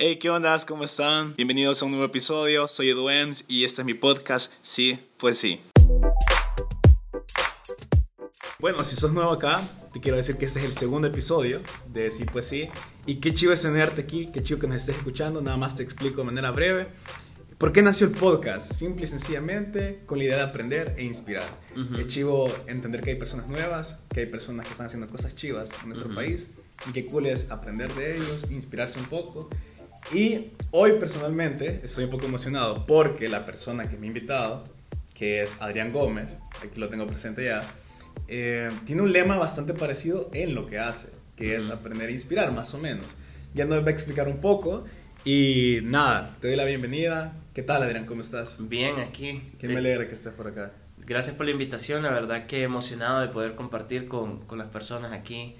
[0.00, 0.56] Hey, ¿qué onda?
[0.68, 1.34] ¿Cómo están?
[1.34, 2.68] Bienvenidos a un nuevo episodio.
[2.68, 4.52] Soy Edu Ems y este es mi podcast.
[4.62, 5.60] Sí, pues sí.
[8.60, 9.60] Bueno, si sos nuevo acá,
[9.92, 11.60] te quiero decir que este es el segundo episodio
[11.92, 12.66] de Sí, pues sí.
[13.06, 15.42] Y qué chivo es tenerte aquí, qué chivo que nos estés escuchando.
[15.42, 16.86] Nada más te explico de manera breve.
[17.58, 18.72] ¿Por qué nació el podcast?
[18.72, 21.48] Simple y sencillamente con la idea de aprender e inspirar.
[21.98, 25.70] Es chivo entender que hay personas nuevas, que hay personas que están haciendo cosas chivas
[25.82, 26.50] en nuestro país
[26.88, 29.48] y que cool es aprender de ellos, inspirarse un poco
[30.12, 34.64] y hoy personalmente estoy un poco emocionado porque la persona que me ha invitado,
[35.14, 37.62] que es Adrián Gómez, aquí lo tengo presente ya,
[38.26, 42.52] eh, tiene un lema bastante parecido en lo que hace, que es aprender a inspirar,
[42.52, 43.14] más o menos.
[43.54, 44.84] Ya nos va a explicar un poco
[45.24, 47.34] y nada, te doy la bienvenida.
[47.52, 48.06] ¿Qué tal Adrián?
[48.06, 48.56] ¿Cómo estás?
[48.60, 49.52] Bien, aquí.
[49.58, 50.72] Qué me alegra que estés por acá.
[51.06, 55.12] Gracias por la invitación, la verdad que emocionado de poder compartir con, con las personas
[55.12, 55.56] aquí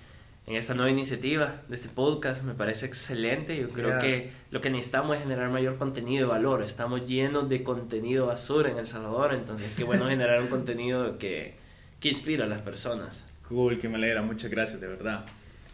[0.48, 2.42] en esta nueva iniciativa de este podcast.
[2.42, 3.54] Me parece excelente.
[3.54, 6.62] Yo creo que lo que necesitamos es generar mayor contenido de valor.
[6.62, 11.54] Estamos llenos de contenido basura en El Salvador, entonces qué bueno generar un contenido que,
[12.00, 13.26] que inspira a las personas.
[13.46, 14.22] Cool, que me alegra.
[14.22, 15.26] Muchas gracias, de verdad.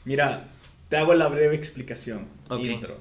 [0.04, 0.48] Mira,
[0.88, 2.26] te hago la breve explicación.
[2.58, 2.98] Intro.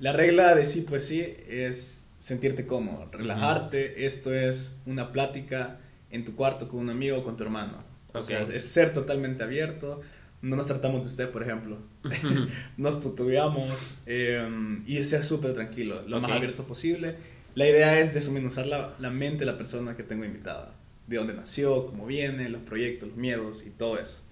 [0.00, 4.04] La regla de sí, pues sí, es sentirte cómodo, relajarte.
[4.04, 5.78] Esto es una plática
[6.10, 7.84] en tu cuarto con un amigo o con tu hermano.
[8.12, 10.02] O sea, es ser totalmente abierto
[10.44, 11.78] no nos tratamos de usted, por ejemplo.
[12.76, 14.46] nos tutubeamos eh,
[14.86, 17.16] y ser súper tranquilo, lo más abierto posible.
[17.54, 20.74] La idea es desmenuzar la, la mente de la persona que tengo invitada.
[21.06, 24.22] De dónde nació, cómo viene, los proyectos, los miedos y todo eso.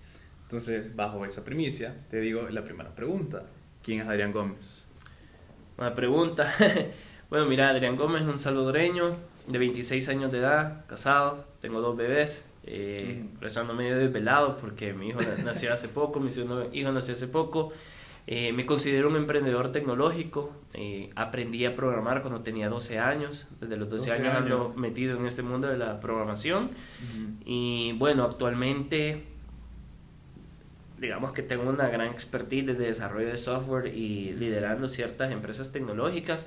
[0.42, 3.46] Entonces, bajo esa primicia, te digo la primera pregunta.
[3.82, 4.88] ¿Quién es Adrián Gómez?
[5.78, 6.52] Buena pregunta.
[7.30, 11.96] bueno, mira, Adrián Gómez es un salvadoreño de 26 años de edad, casado, tengo dos
[11.96, 17.14] bebés eh, rezando medio desvelado porque mi hijo nació hace poco, mi segundo hijo nació
[17.14, 17.72] hace poco.
[18.28, 20.52] Eh, me considero un emprendedor tecnológico.
[20.74, 23.48] Eh, aprendí a programar cuando tenía 12 años.
[23.60, 26.70] Desde los 12, años, ando metido en este mundo de la programación.
[27.44, 29.24] Y bueno, actualmente
[31.02, 36.46] digamos que tengo una gran expertise de desarrollo de software y liderando ciertas empresas tecnológicas.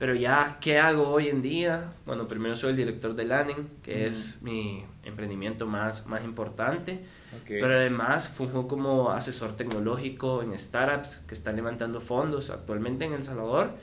[0.00, 1.92] Pero ya, ¿qué hago hoy en día?
[2.06, 7.04] Bueno, primero soy el director de Lanning, que es mi emprendimiento más, más importante.
[7.46, 13.24] Pero además funjo como asesor tecnológico en startups que están levantando fondos actualmente en El
[13.24, 13.74] Salvador.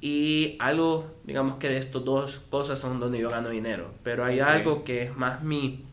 [0.00, 3.94] Y algo, digamos que de estas dos cosas son donde yo gano dinero.
[4.02, 5.84] Pero hay algo que es más mi,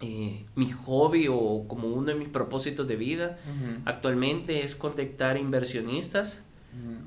[0.00, 3.38] eh, mi hobby o como uno de mis propósitos de vida.
[3.84, 6.42] Actualmente es contactar inversionistas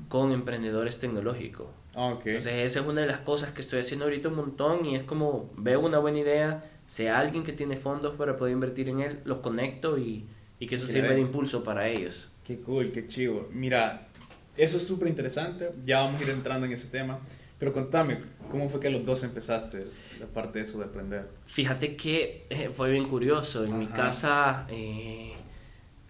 [0.08, 1.66] con emprendedores tecnológicos.
[1.94, 4.96] Ah, Entonces esa es una de las cosas que estoy haciendo ahorita un montón y
[4.96, 9.00] es como veo una buena idea, sea alguien que tiene fondos para poder invertir en
[9.00, 10.26] él, los conecto y,
[10.58, 12.30] y que eso sirva de impulso para ellos.
[12.44, 13.48] Qué cool, qué chivo.
[13.52, 14.08] Mira,
[14.56, 17.18] eso es súper interesante, ya vamos a ir entrando en ese tema,
[17.58, 18.18] pero contame,
[18.50, 19.86] ¿cómo fue que los dos empezaste
[20.18, 21.28] la parte de eso de aprender?
[21.46, 24.66] Fíjate que eh, fue bien curioso, en mi casa...
[24.70, 25.32] Eh,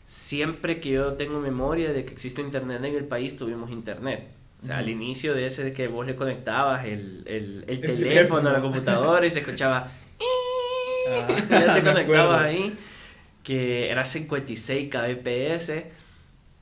[0.04, 4.28] siempre que yo tengo memoria de que existe internet en el país, tuvimos internet.
[4.62, 8.52] O sea, al inicio de ese que vos le conectabas el, el, el, teléfono, a
[8.52, 9.90] la computadora y se escuchaba...
[11.10, 12.78] Ah, ya te conectabas ahí,
[13.42, 15.72] que era 56 kbps.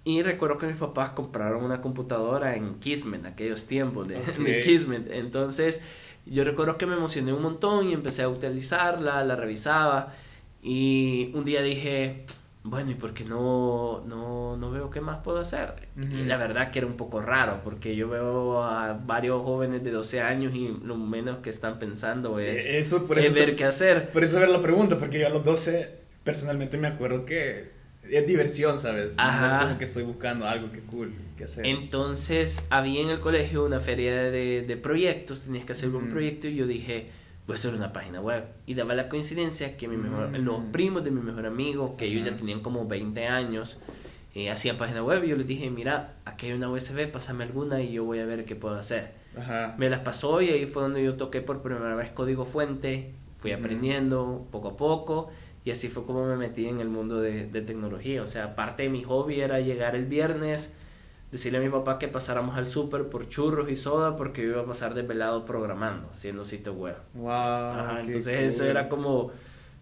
[0.05, 5.11] Y recuerdo que mis papás compraron una computadora en Kismet, aquellos tiempos de, de Kismet.
[5.13, 5.85] Entonces,
[6.25, 10.15] yo recuerdo que me emocioné un montón y empecé a utilizarla, la revisaba.
[10.63, 12.25] Y un día dije,
[12.63, 15.89] bueno, ¿y por qué no, no, no veo qué más puedo hacer?
[15.97, 19.91] Y la verdad que era un poco raro, porque yo veo a varios jóvenes de
[19.91, 23.65] 12 años y lo menos que están pensando es, eh, eso, por eso ver qué
[23.65, 24.11] hacer.
[24.11, 27.71] Por eso ver la pregunta, porque yo a los 12 personalmente me acuerdo que
[28.11, 29.15] es diversión, ¿sabes?
[29.17, 29.63] Ajá.
[29.63, 31.65] como que estoy buscando algo que cool que hacer.
[31.65, 36.47] Entonces, había en el colegio una feria de, de proyectos, tenías que hacer un proyecto
[36.47, 37.09] y yo dije
[37.47, 38.45] voy a hacer una página web.
[38.67, 40.45] Y daba la coincidencia que mi mejor, mm.
[40.45, 43.79] los primos de mi mejor amigo, que ellos ya tenían como 20 años,
[44.35, 45.25] eh, hacían página web.
[45.25, 48.27] Y yo les dije, mira, aquí hay una USB, pásame alguna y yo voy a
[48.27, 49.19] ver qué puedo hacer.
[49.79, 53.15] Me las pasó y ahí fue donde yo toqué por primera vez código fuente.
[53.39, 55.31] Fui aprendiendo poco a poco.
[55.65, 58.23] Y así fue como me metí en el mundo de, de tecnología.
[58.23, 60.75] O sea, parte de mi hobby era llegar el viernes
[61.31, 64.63] decirle a mi papá que pasáramos al súper por churros y soda porque yo iba
[64.63, 66.97] a pasar desvelado programando, haciendo sitio web.
[67.15, 69.31] Wow, entonces eso era como,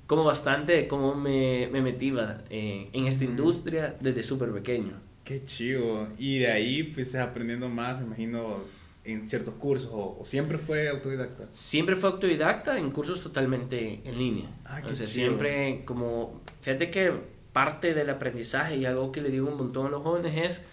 [0.07, 2.13] como bastante cómo me, me metí
[2.51, 4.93] eh, en esta industria desde súper pequeño.
[5.25, 6.09] Qué chido.
[6.19, 8.63] Y de ahí fuiste aprendiendo más, me imagino,
[9.05, 11.49] en ciertos cursos o, siempre fue autodidacta?
[11.53, 14.51] Siempre fue autodidacta en cursos totalmente en línea.
[14.65, 17.13] Ah, qué o sea, siempre como, fíjate que
[17.53, 20.65] parte del aprendizaje y algo que le digo un montón a los jóvenes es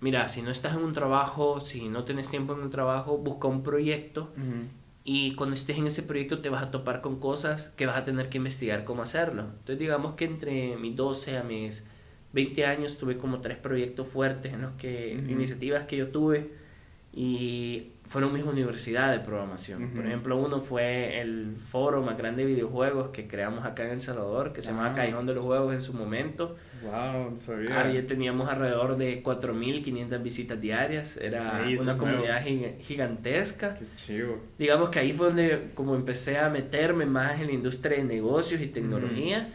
[0.00, 3.48] mira, si no estás en un trabajo, si no tienes tiempo en un trabajo, busca
[3.48, 4.32] un proyecto
[5.04, 8.04] y cuando estés en ese proyecto te vas a topar con cosas que vas a
[8.04, 9.42] tener que investigar cómo hacerlo.
[9.42, 11.86] Entonces digamos que entre mis 12 a mis
[12.32, 16.63] 20 años tuve como tres proyectos fuertes en los que, iniciativas que yo tuve
[17.16, 19.90] y fueron mis universidades de programación.
[19.90, 24.00] Por ejemplo, uno fue el foro más grande de videojuegos que creamos acá en El
[24.00, 24.94] Salvador, que se llamaba ah.
[24.94, 26.56] Callejón de los Juegos en su momento.
[26.82, 27.82] Wow, sabía.
[27.82, 32.42] Ahí teníamos alrededor de 4.500 visitas diarias, era una comunidad
[32.80, 33.74] gigantesca.
[33.74, 34.38] Qué chido.
[34.58, 38.60] Digamos que ahí fue donde como empecé a meterme más en la industria de negocios
[38.60, 39.48] y tecnología.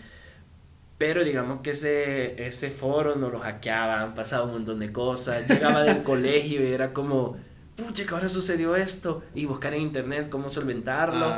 [0.98, 5.48] Pero digamos que ese, ese foro nos lo hackeaban, pasaba un montón de cosas.
[5.50, 7.38] Llegaba del colegio y era como,
[7.80, 9.24] pucha, que ahora sucedió esto.
[9.34, 11.34] Y buscar en internet cómo solventarlo.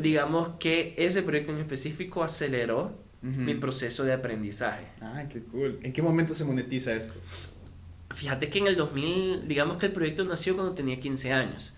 [0.00, 4.86] digamos que ese proyecto en específico aceleró mi proceso de aprendizaje.
[5.00, 5.78] Ah, qué cool.
[5.82, 7.20] ¿En qué momento se monetiza esto?
[8.12, 11.74] Fíjate que en el 2000, digamos que el proyecto nació cuando tenía 15 años.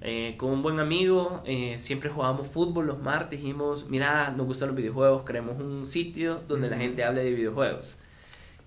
[0.00, 4.68] Eh, con un buen amigo, eh, siempre jugábamos fútbol los martes, dijimos, mira, nos gustan
[4.68, 7.98] los videojuegos, creemos un sitio donde la gente hable de videojuegos.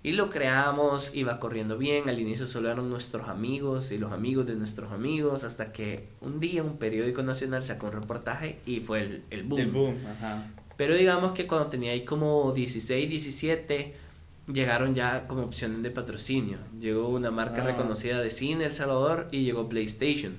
[0.07, 4.47] Y lo creamos, iba corriendo bien, al inicio solo eran nuestros amigos y los amigos
[4.47, 9.01] de nuestros amigos, hasta que un día un periódico nacional sacó un reportaje y fue
[9.01, 9.59] el, el boom.
[9.59, 10.47] El boom, ajá.
[10.77, 13.95] Pero digamos que cuando tenía ahí como 16, 17
[14.47, 16.59] llegaron ya como opciones de patrocinio.
[16.79, 20.37] Llegó una marca reconocida de cine El Salvador y llegó PlayStation.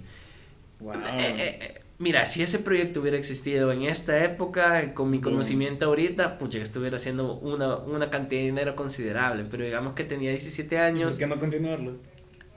[0.80, 0.94] Wow.
[0.94, 5.86] Eh, eh, eh, mira, si ese proyecto hubiera existido en esta época, con mi conocimiento
[5.86, 9.44] ahorita, pucha, estuviera haciendo una, una cantidad de dinero considerable.
[9.50, 11.10] Pero digamos que tenía 17 años.
[11.10, 11.96] ¿Por qué no continuarlo?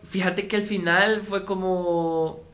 [0.03, 2.49] Fíjate que al final fue como.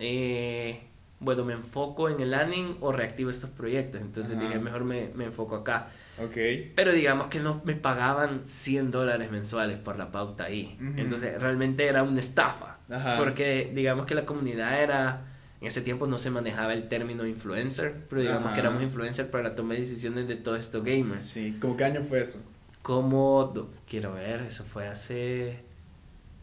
[1.19, 4.01] bueno, me enfoco en el ANIN o reactivo estos proyectos.
[4.01, 5.90] Entonces dije, mejor me, me enfoco acá.
[6.19, 6.74] Okay.
[6.75, 10.78] Pero digamos que no me pagaban 100 dólares mensuales por la pauta ahí.
[10.98, 12.78] Entonces realmente era una estafa.
[13.18, 15.33] Porque digamos que la comunidad era...
[15.59, 19.50] En ese tiempo no se manejaba el término influencer, pero digamos que éramos influencer para
[19.50, 21.18] la toma de decisiones de todo esto gamer.
[21.18, 22.39] Sí, ¿cómo qué año fue eso?
[22.83, 23.54] Como,
[23.88, 25.59] quiero ver, eso fue hace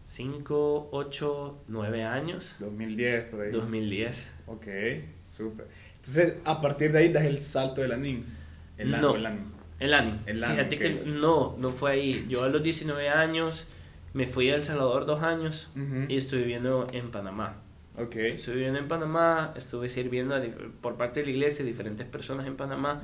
[0.03, 2.57] 5, 8, 9 años.
[2.59, 3.53] 2010, por ahí.
[3.53, 4.35] 2010.
[4.47, 4.67] Ok,
[5.25, 5.69] súper.
[5.97, 8.27] Entonces, a partir de ahí das el salto de la NIN.
[8.77, 9.27] El no, el
[9.81, 10.19] el anime.
[10.27, 12.27] Fíjate que no, no fue ahí.
[12.29, 13.69] Yo a los 19 años
[14.13, 15.71] me fui a El Salvador dos años
[16.09, 17.61] y estuve viviendo en Panamá.
[17.97, 18.33] Okay.
[18.33, 20.35] Estuve viviendo en Panamá, estuve sirviendo
[20.81, 23.03] por parte de la iglesia diferentes personas en Panamá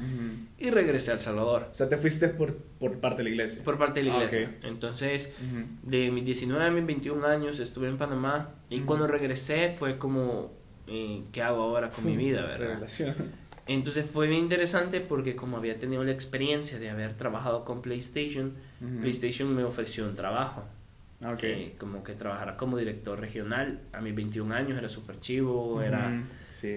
[0.59, 1.69] y regresé a El Salvador.
[1.71, 3.63] O sea, te fuiste por, por parte de la iglesia.
[3.63, 4.59] Por parte de la ah, iglesia.
[4.65, 5.35] Entonces,
[5.83, 10.53] de mis 19 a mis 21 años estuve en Panamá y cuando regresé fue como,
[10.89, 12.43] eh, ¿qué hago ahora con mi vida?
[12.43, 12.89] ¿verdad?
[13.67, 18.55] Entonces fue bien interesante porque como había tenido la experiencia de haber trabajado con PlayStation,
[19.01, 20.65] PlayStation me ofreció un trabajo.
[21.23, 21.53] Okay.
[21.53, 26.25] Eh, como que trabajara como director regional a mis 21 años era súper chivo, era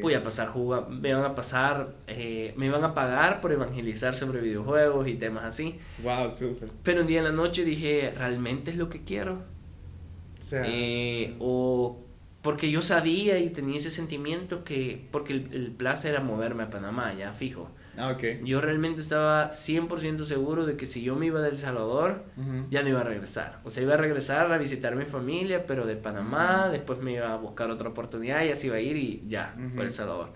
[0.02, 4.16] voy a pasar jugo, me iban a pasar, eh, me iban a pagar por evangelizar
[4.16, 5.80] sobre videojuegos y temas así.
[6.04, 6.68] Wow, súper.
[6.84, 9.44] Pero un día en la noche dije, ¿realmente es lo que quiero?
[10.40, 12.04] O sea, eh, o
[12.42, 17.14] porque yo sabía y tenía ese sentimiento que, porque el, el era moverme a Panamá,
[17.14, 17.72] ya fijo.
[17.98, 18.42] Ah, okay.
[18.44, 22.24] Yo realmente estaba 100% seguro de que si yo me iba de El Salvador,
[22.70, 23.60] ya no iba a regresar.
[23.64, 27.14] O sea, iba a regresar a visitar a mi familia, pero de Panamá, después me
[27.14, 30.30] iba a buscar otra oportunidad y así iba a ir y ya, fue El Salvador.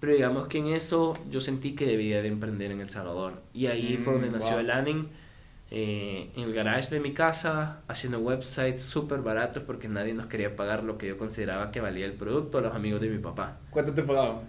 [0.00, 3.42] Pero digamos que en eso yo sentí que debía de emprender en El Salvador.
[3.52, 5.08] Y ahí fue donde mm, nació el ANIN
[5.70, 10.54] eh, en el garage de mi casa haciendo websites súper baratos porque nadie nos quería
[10.56, 13.60] pagar lo que yo consideraba que valía el producto a los amigos de mi papá.
[13.70, 14.40] ¿Cuánto te pagaban?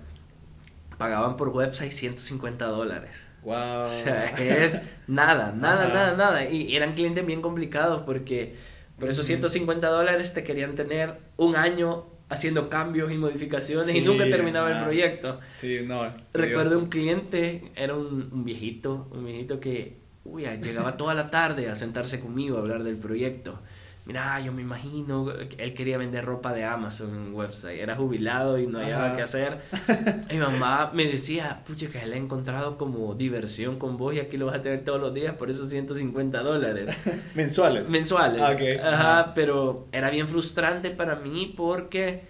[0.97, 3.27] Pagaban por website 150 dólares.
[3.43, 3.81] Wow.
[3.81, 6.49] O sea, es nada, nada, nada, nada.
[6.49, 8.55] Y eran clientes bien complicados porque
[8.99, 14.23] por esos 150 dólares te querían tener un año haciendo cambios y modificaciones y nunca
[14.29, 15.39] terminaba el proyecto.
[15.45, 16.11] Sí, no.
[16.33, 21.69] Recuerdo un cliente, era un, un viejito, un viejito que uy, llegaba toda la tarde
[21.69, 23.59] a sentarse conmigo a hablar del proyecto.
[24.05, 28.59] Mira, yo me imagino, él quería vender ropa de Amazon en un website, era jubilado
[28.59, 29.61] y no había qué hacer.
[30.31, 34.37] Mi mamá me decía, pucha, que él ha encontrado como diversión con vos y aquí
[34.37, 36.95] lo vas a tener todos los días por esos 150 dólares.
[37.33, 37.89] ¿Mensuales?
[37.89, 38.43] Mensuales.
[38.43, 42.21] Ah, Ajá, pero era bien frustrante para mí porque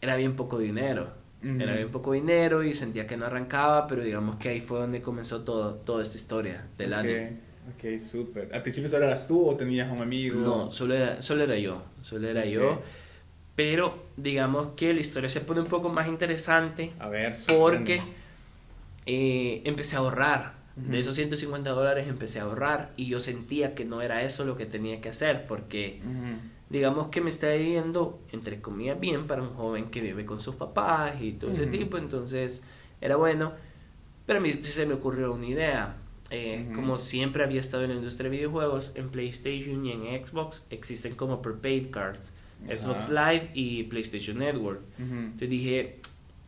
[0.00, 1.20] era bien poco dinero.
[1.42, 5.00] Era bien poco dinero y sentía que no arrancaba, pero digamos que ahí fue donde
[5.00, 7.14] comenzó todo, toda esta historia del okay.
[7.14, 7.36] año.
[7.74, 8.54] Ok, súper.
[8.54, 10.40] ¿Al principio solo eras tú o tenías un amigo?
[10.40, 12.82] No, solo era, solo era yo, solo era yo.
[13.54, 16.88] Pero digamos que la historia se pone un poco más interesante.
[16.98, 18.00] A ver, porque
[19.06, 20.60] eh, empecé a ahorrar.
[20.76, 24.56] De esos 150 dólares empecé a ahorrar y yo sentía que no era eso lo
[24.56, 26.00] que tenía que hacer porque
[26.70, 30.54] digamos que me está yendo, entre comillas, bien para un joven que vive con sus
[30.54, 32.62] papás y todo ese tipo, entonces
[33.02, 33.52] era bueno.
[34.24, 35.96] Pero a mí se me ocurrió una idea.
[36.30, 40.64] Eh, como siempre había estado en la industria de videojuegos, en PlayStation y en Xbox
[40.70, 42.32] existen como prepaid cards.
[42.66, 44.80] Xbox Live y PlayStation Network.
[44.98, 45.98] Entonces dije,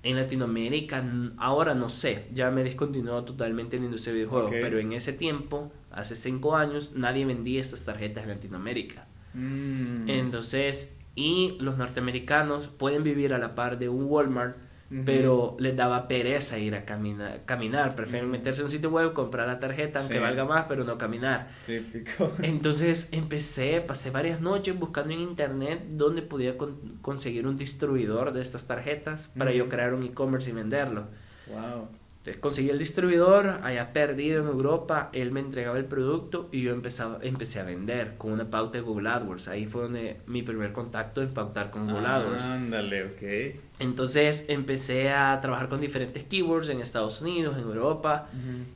[0.02, 1.04] en Latinoamérica,
[1.36, 5.12] ahora no sé, ya me descontinuó totalmente en la industria de videojuegos, pero en ese
[5.12, 9.06] tiempo, hace cinco años, nadie vendía estas tarjetas en Latinoamérica.
[9.34, 10.08] Mm.
[10.08, 14.56] Entonces, y los norteamericanos pueden vivir a la par de un Walmart
[15.04, 17.94] pero les daba pereza ir a caminar, caminar.
[17.94, 21.49] prefieren meterse en un sitio web, comprar la tarjeta, aunque valga más, pero no caminar.
[21.66, 22.32] Típico.
[22.42, 26.56] Entonces empecé, pasé varias noches buscando en internet dónde podía
[27.00, 31.06] conseguir un distribuidor de estas tarjetas para yo crear un e-commerce y venderlo.
[31.49, 31.88] Wow.
[32.22, 36.72] Entonces conseguí el distribuidor, allá perdido en Europa, él me entregaba el producto y yo
[36.72, 39.48] empezaba, empecé a vender con una pauta de Google AdWords.
[39.48, 42.44] Ahí fue donde mi primer contacto en pautar con Google AdWords.
[42.44, 43.56] Ándale, ok.
[43.80, 48.28] Entonces empecé a trabajar con diferentes keywords en Estados Unidos, en Europa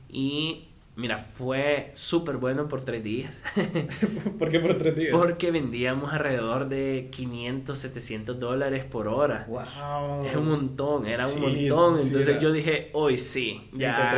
[0.09, 0.66] y
[0.97, 3.43] Mira, fue súper bueno por tres días.
[4.39, 5.11] ¿Por qué por tres días?
[5.11, 9.45] Porque vendíamos alrededor de 500, 700 dólares por hora.
[9.47, 10.25] ¡Wow!
[10.25, 11.99] Es un montón, era un montón.
[12.01, 13.69] Entonces yo dije, hoy sí.
[13.73, 14.11] Ya,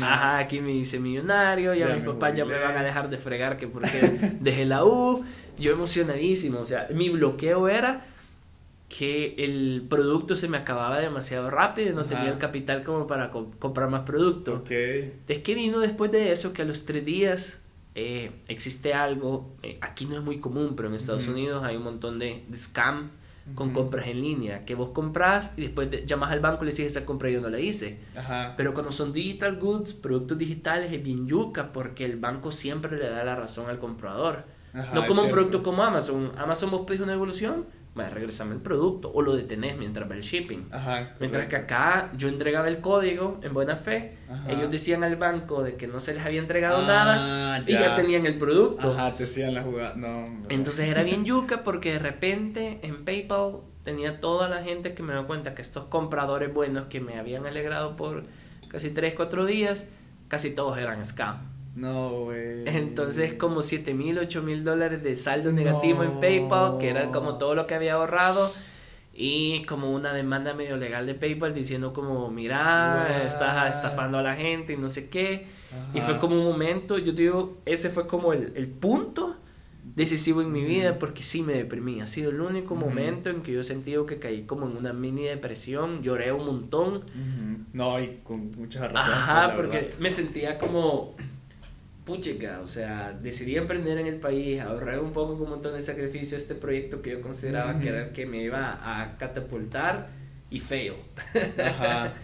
[0.00, 3.58] Ajá, aquí me hice millonario, ya, mis papás ya me van a dejar de fregar
[3.58, 4.00] que porque
[4.40, 5.22] dejé la U.
[5.58, 8.06] Yo emocionadísimo, o sea, mi bloqueo era
[8.98, 13.30] que el producto se me acababa demasiado rápido y no tenía el capital como para
[13.30, 14.56] comprar más producto.
[14.56, 15.14] Okay.
[15.28, 17.62] Es que vino después de eso que a los tres días
[17.94, 21.84] eh, existe algo, eh, aquí no es muy común, pero en Estados Unidos hay un
[21.84, 23.10] montón de, scam
[23.54, 26.94] con compras en línea, que vos compras y después llamas al banco y le dices,
[26.94, 27.98] esa compra yo no la hice.
[28.14, 28.54] Ajá.
[28.56, 33.08] Pero cuando son digital goods, productos digitales, es bien yuca porque el banco siempre le
[33.08, 34.44] da la razón al comprador.
[34.94, 36.32] no como un producto como Amazon.
[36.36, 37.64] Amazon vos pedís una evolución
[37.96, 40.64] a regresarme el producto o lo detenés mientras va el shipping.
[41.20, 44.16] mientras que acá yo entregaba el código en buena fe,
[44.48, 47.94] ellos decían al banco de que no se les había entregado ah, nada y ya
[47.94, 48.92] tenían el producto.
[48.92, 49.94] Ajá, te hacían la jugada.
[49.94, 55.02] No, Entonces era bien yuca porque de repente en PayPal tenía toda la gente que
[55.02, 58.24] me da cuenta que estos compradores buenos que me habían alegrado por
[58.68, 59.88] casi 3, 4 días,
[60.28, 61.51] casi todos eran scam.
[61.74, 62.64] No, güey.
[62.66, 67.38] Entonces, como 7 mil, 8 mil dólares de saldo negativo en PayPal, que era como
[67.38, 68.52] todo lo que había ahorrado.
[69.14, 74.34] Y como una demanda medio legal de PayPal diciendo como, mira, estás estafando a la
[74.34, 75.46] gente y no sé qué.
[75.94, 79.36] Y fue como un momento, yo digo, ese fue como el, el punto
[79.94, 82.00] decisivo en mi vida porque sí me deprimí.
[82.00, 84.92] Ha sido el único momento en que yo he sentido que caí como en una
[84.92, 87.02] mini depresión, lloré un montón.
[87.72, 89.18] No, y con muchas razones.
[89.18, 91.14] Ajá, porque me sentía como
[92.04, 95.80] puchica, o sea, decidí emprender en el país, ahorré un poco con un montón de
[95.80, 100.08] sacrificio este proyecto que yo consideraba que era el que me iba a catapultar
[100.50, 100.94] y fail.
[101.64, 102.12] Ajá.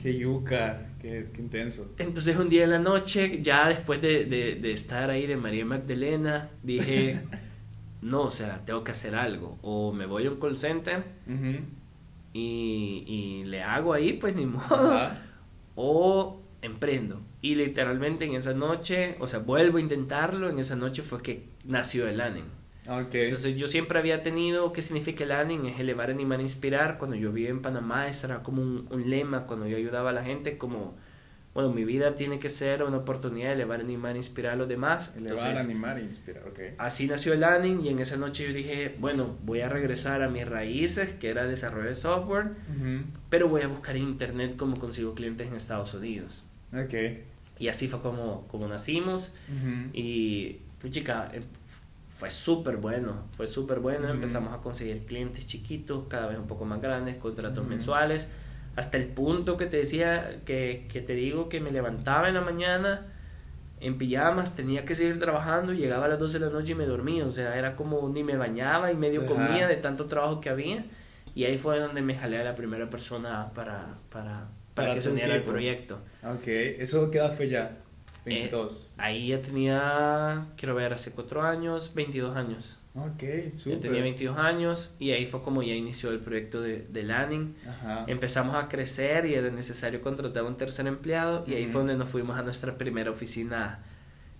[0.00, 1.94] Qué yuca, qué, intenso.
[1.96, 6.50] Entonces un día en la noche, ya después de, de, estar ahí de María Magdalena,
[6.62, 7.22] dije,
[8.02, 9.56] no, o sea, tengo que hacer algo.
[9.62, 11.04] O me voy a un call center
[12.34, 15.08] y, y, le hago ahí, pues ni modo.
[15.74, 17.22] O emprendo.
[17.44, 21.44] Y literalmente en esa noche, o sea, vuelvo a intentarlo, en esa noche fue que
[21.66, 22.46] nació el ANIN.
[22.88, 23.24] Okay.
[23.24, 25.66] Entonces yo siempre había tenido, ¿qué significa el ANIN?
[25.66, 26.96] Es elevar, animar, inspirar.
[26.96, 30.24] Cuando yo vivía en Panamá, ese era como un, lema, cuando yo ayudaba a la
[30.24, 30.96] gente, como,
[31.52, 35.14] bueno, mi vida tiene que ser una oportunidad de elevar, animar, inspirar a los demás.
[35.14, 36.60] Elevar, animar e inspirar, ok.
[36.78, 40.30] Así nació el ANIN y en esa noche yo dije, bueno, voy a regresar a
[40.30, 42.52] mis raíces, que era desarrollo de software,
[43.28, 46.42] pero voy a buscar en internet cómo consigo clientes en Estados Unidos.
[46.72, 47.33] Ok.
[47.58, 49.32] Y así fue como, como nacimos.
[49.92, 51.42] Y, pues chica, eh,
[52.10, 54.08] fue súper bueno, fue súper bueno.
[54.08, 58.30] Empezamos a conseguir clientes chiquitos, cada vez un poco más grandes, contratos mensuales,
[58.76, 62.40] hasta el punto que te decía, que, que, te digo que me levantaba en la
[62.40, 63.06] mañana
[63.84, 66.86] en pijamas, tenía que seguir trabajando, llegaba a las 12 de la noche y me
[66.86, 70.48] dormía, o sea, era como ni me bañaba y medio comía de tanto trabajo que
[70.48, 70.84] había.
[71.34, 75.10] Y ahí fue donde me jalé a la primera persona para, para, para, que se
[75.10, 76.00] uniera el proyecto.
[76.22, 77.78] Ok, ¿eso qué edad fue ya?
[78.24, 78.84] 22.
[78.84, 82.78] Eh, ahí ya tenía, quiero ver, hace 4 años, 22 años.
[82.96, 83.74] Ok, súper.
[83.74, 87.56] Ya tenía 22 años y ahí fue como ya inició el proyecto de, de Lanning.
[88.06, 92.08] Empezamos a crecer y era necesario contratar un tercer empleado y ahí fue donde nos
[92.08, 93.82] fuimos a nuestra primera oficina,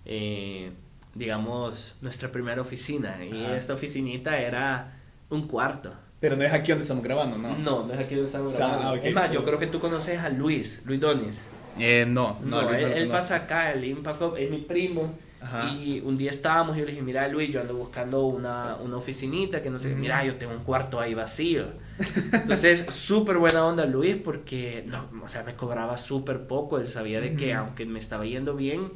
[0.05, 0.71] eh,
[1.13, 3.23] digamos, nuestra primera oficina.
[3.25, 4.99] Y esta oficinita era
[5.29, 5.93] un cuarto.
[6.19, 7.57] Pero no es aquí donde estamos grabando, ¿no?
[7.57, 8.89] No, no es aquí donde estamos grabando.
[8.89, 11.47] Ah, es más, yo creo que tú conoces a Luis, Luis Donis.
[11.77, 15.13] Eh, no, no, él, pasa acá, el Impact es mi primo.
[15.41, 15.69] Ajá.
[15.73, 18.97] Y un día estábamos y yo le dije, mira Luis, yo ando buscando una, una
[18.97, 19.95] oficinita, que no sé, qué.
[19.95, 21.65] mira, yo tengo un cuarto ahí vacío.
[22.31, 27.21] Entonces, súper buena onda Luis porque, no, o sea, me cobraba súper poco, él sabía
[27.21, 27.59] de que Ujú.
[27.59, 28.93] aunque me estaba yendo bien,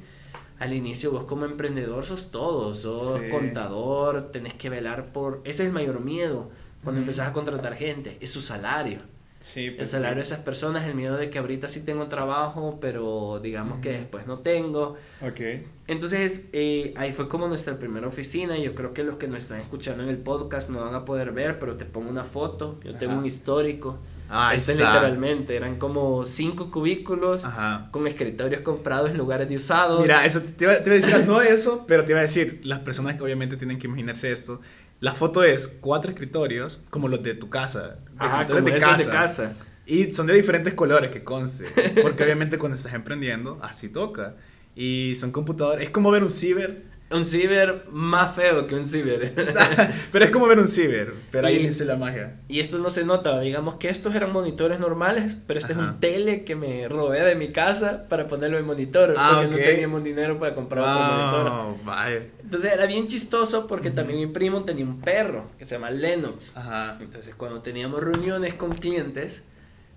[0.57, 3.29] al inicio vos como emprendedor sos todo, sos Sí.
[3.29, 6.49] contador, tenés que velar por, ese es el mayor miedo
[6.83, 8.99] cuando empezás a contratar gente, es su salario.
[9.39, 10.33] Sí, El pues, salario de sí.
[10.33, 13.97] esas personas, el miedo de que ahorita sí tengo trabajo, pero digamos que Ujú.
[13.99, 14.97] después no tengo.
[15.21, 15.39] Ok.
[15.87, 18.57] Entonces, eh, ahí fue como nuestra primera oficina.
[18.57, 21.31] Yo creo que los que nos están escuchando en el podcast no van a poder
[21.31, 22.79] ver, pero te pongo una foto.
[22.83, 23.21] Yo tengo Ajá.
[23.21, 23.97] un histórico.
[24.29, 24.93] Ah, Este está.
[24.93, 27.87] literalmente, eran como cinco cubículos Ajá.
[27.91, 30.01] con escritorios comprados en lugares de usados.
[30.01, 32.59] Mira, eso te iba, te iba a decir, no eso, pero te iba a decir,
[32.63, 34.59] las personas que obviamente tienen que imaginarse esto.
[34.99, 37.99] La foto es cuatro escritorios, como los de tu casa.
[38.17, 39.55] Ajá, escritorios como esos de casa.
[39.85, 41.65] Y son de diferentes colores, que conste.
[42.01, 44.35] Porque obviamente cuando estás emprendiendo, así toca.
[44.75, 45.85] Y son computadores.
[45.85, 46.83] Es como ver un ciber.
[47.11, 49.33] Un ciber más feo que un ciber.
[50.11, 51.13] pero es como ver un ciber.
[51.31, 52.39] Pero ahí inicia la magia.
[52.47, 55.99] Y esto no se nota, digamos que estos eran monitores normales, pero este es un
[55.99, 60.03] tele que me robé de mi casa para ponerlo en monitor, Ah, porque no teníamos
[60.03, 61.51] dinero para comprar otro monitor.
[61.51, 62.21] Wow, vaya.
[62.43, 66.55] Entonces era bien chistoso porque también mi primo tenía un perro que se llama Lennox.
[66.57, 66.97] Ajá.
[66.99, 69.45] Entonces cuando teníamos reuniones con clientes,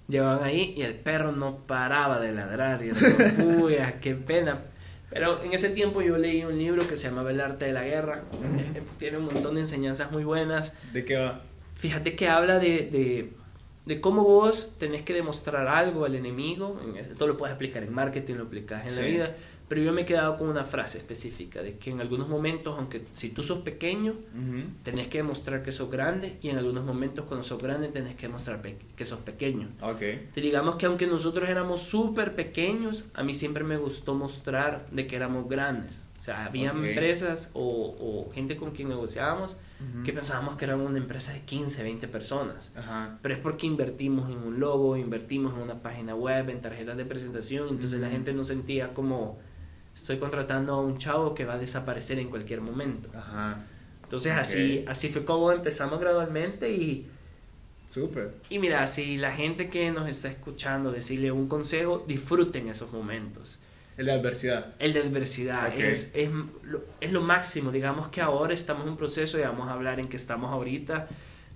[0.08, 4.14] llevaban ahí y el perro no paraba de ladrar y era como, uy, ah, qué
[4.14, 4.60] pena.
[5.12, 7.84] Pero en ese tiempo yo leí un libro que se llamaba El arte de la
[7.84, 8.22] guerra.
[8.58, 10.76] Eh, Tiene un montón de enseñanzas muy buenas.
[10.92, 11.42] ¿De qué va?
[11.74, 13.32] Fíjate que habla de, de,
[13.86, 16.80] de cómo vos tenés que demostrar algo al enemigo.
[16.84, 19.36] En ese- Esto lo puedes aplicar en marketing, lo aplicas en la vida.
[19.72, 23.06] Pero yo me he quedado con una frase específica de que en algunos momentos, aunque
[23.14, 24.64] si tú sos pequeño, Ujú.
[24.82, 28.26] tenés que demostrar que sos grande y en algunos momentos cuando sos grande tenés que
[28.26, 29.70] demostrar que sos pequeño.
[29.80, 30.02] Ok.
[30.36, 35.06] Y digamos que aunque nosotros éramos súper pequeños, a mí siempre me gustó mostrar de
[35.06, 36.06] que éramos grandes.
[36.18, 39.56] O sea, había empresas o, o gente con quien negociábamos
[40.04, 42.72] que pensábamos que éramos una empresa de 15, 20 personas.
[42.76, 43.18] Ajá.
[43.22, 47.06] Pero es porque invertimos en un logo, invertimos en una página web, en tarjetas de
[47.06, 49.38] presentación, entonces la gente no sentía como
[49.94, 53.10] estoy contratando a un chavo que va a desaparecer en cualquier momento.
[53.14, 53.64] Ajá.
[54.02, 54.38] Entonces Ok.
[54.38, 57.08] así, así fue como empezamos gradualmente y,
[57.86, 58.34] Súper.
[58.48, 63.60] y mira, si la gente que nos está escuchando decirle un consejo, disfruten esos momentos.
[63.98, 64.74] El de adversidad.
[64.78, 65.74] El de adversidad Ok.
[65.80, 66.30] es, es,
[66.62, 69.98] lo, es lo máximo, digamos que ahora estamos en un proceso y vamos a hablar
[70.00, 71.08] en que estamos ahorita,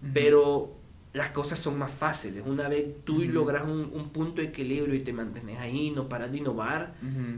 [0.03, 0.11] Ujú.
[0.13, 0.77] pero
[1.13, 2.43] las cosas son más fáciles.
[2.45, 6.31] Una vez tú logras un, un punto de equilibrio y te mantienes ahí, no paras
[6.31, 6.95] de innovar,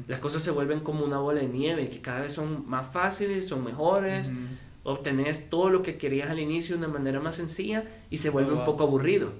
[0.08, 3.46] las cosas se vuelven como una bola de nieve, que cada vez son más fáciles,
[3.46, 4.92] son mejores, Ujú.
[4.94, 8.52] obtenés todo lo que querías al inicio de una manera más sencilla y se vuelve
[8.52, 9.32] Oh, un poco aburrido.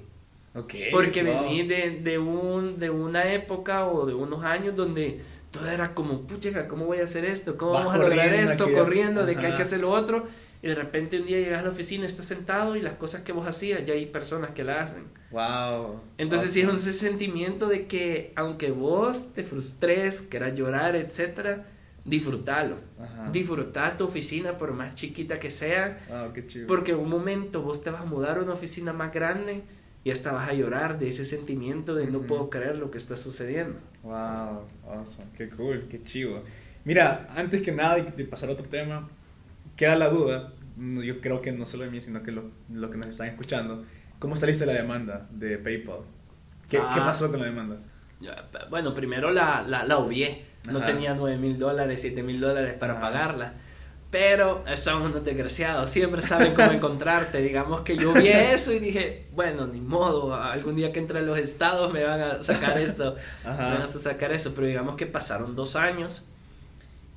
[0.92, 1.42] Porque wow.
[1.44, 6.22] vení de, de, un, de una época o de unos años donde todo era como,
[6.22, 7.56] pucha, ¿cómo voy a hacer esto?
[7.56, 8.64] ¿Cómo Vas vamos a lograr esto?
[8.64, 10.26] aquí, corriendo, de que hay que hacer lo otro.
[10.60, 13.32] Y de repente un día llegas a la oficina, estás sentado y las cosas que
[13.32, 15.04] vos hacías, ya hay personas que la hacen.
[15.30, 16.00] Wow.
[16.18, 21.66] Entonces sí es un sentimiento de que aunque vos te frustres, quieras llorar, etcétera,
[22.04, 22.76] disfrútalo.
[23.00, 23.30] Ajá.
[23.96, 26.66] Tu oficina por más chiquita que sea, Wow, qué chido.
[26.66, 29.62] porque en un momento vos te vas a mudar a una oficina más grande
[30.02, 33.16] y hasta vas a llorar de ese sentimiento de no puedo creer lo que está
[33.16, 33.78] sucediendo.
[34.02, 35.28] Wow, awesome.
[35.36, 36.42] Qué cool, qué chivo.
[36.84, 39.08] Mira, antes que nada de pasar a otro tema,
[39.78, 42.98] queda la duda, yo creo que no solo de mí, sino que lo, lo que
[42.98, 43.84] nos están escuchando.
[44.18, 46.00] ¿Cómo saliste la demanda de PayPal?
[46.68, 46.90] ¿Qué, Ah.
[46.92, 47.76] ¿qué pasó con la demanda?
[48.68, 50.44] Bueno, primero la, la, la obvié.
[50.70, 50.86] No Ajá.
[50.88, 53.00] tenía 9 mil dólares, 7 mil dólares para Ajá.
[53.00, 53.54] pagarla.
[54.10, 57.38] Pero son unos desgraciados, siempre saben cómo encontrarte.
[57.42, 61.22] Digamos que yo vi eso y dije, bueno, ni modo, algún día que entre a
[61.22, 63.68] los estados me van a sacar esto, me Ajá.
[63.74, 64.52] van a sacar eso.
[64.54, 66.24] Pero digamos que pasaron dos años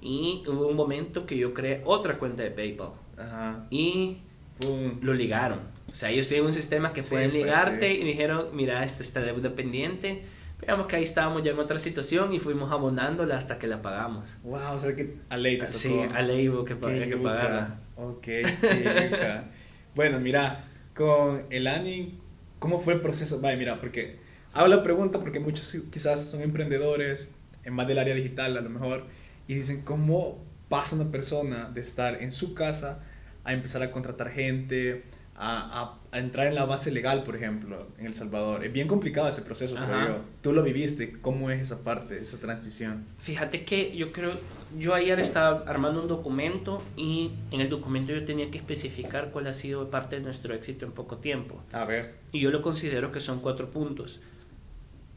[0.01, 3.65] y hubo un momento que yo creé otra cuenta de PayPal Ajá.
[3.69, 4.17] y
[4.59, 4.99] Pum.
[5.01, 5.59] lo ligaron.
[5.91, 8.01] O sea, ellos tienen un sistema que Sí, pueden pues, ligarte sí.
[8.01, 10.23] y dijeron, mira, esta está deuda pendiente.
[10.59, 14.37] Digamos que ahí estábamos ya en otra situación y fuimos abonándola hasta que la pagamos.
[14.43, 15.77] Wow, o sea que a ley te tocó.
[15.77, 17.79] Sí, a ley hubo que, Qué pa- que pagarla.
[17.97, 18.27] Ok,
[19.95, 20.63] bueno, mira,
[20.95, 22.19] con el ANI,
[22.59, 23.41] ¿cómo fue el proceso?
[23.41, 24.17] Vaya, mira, porque
[24.53, 27.31] hago la pregunta porque muchos quizás son emprendedores,
[27.63, 29.05] en más del área digital a lo mejor,
[29.51, 30.37] y dicen, ¿cómo
[30.69, 32.99] pasa una persona de estar en su casa
[33.43, 35.03] a empezar a contratar gente,
[35.35, 38.63] a, a- a entrar en la base legal, por ejemplo, en El Salvador?
[38.63, 40.07] Es bien complicado ese proceso, creo Ajá.
[40.07, 40.21] yo.
[40.41, 43.03] Tú lo viviste, ¿cómo es esa parte, esa transición?
[43.17, 44.39] Fíjate que yo creo,
[44.79, 49.47] yo ayer estaba armando un documento y en el documento yo tenía que especificar cuál
[49.47, 51.61] ha sido parte de nuestro éxito en poco tiempo.
[51.73, 52.15] A ver.
[52.31, 54.21] Y yo lo considero que son cuatro puntos.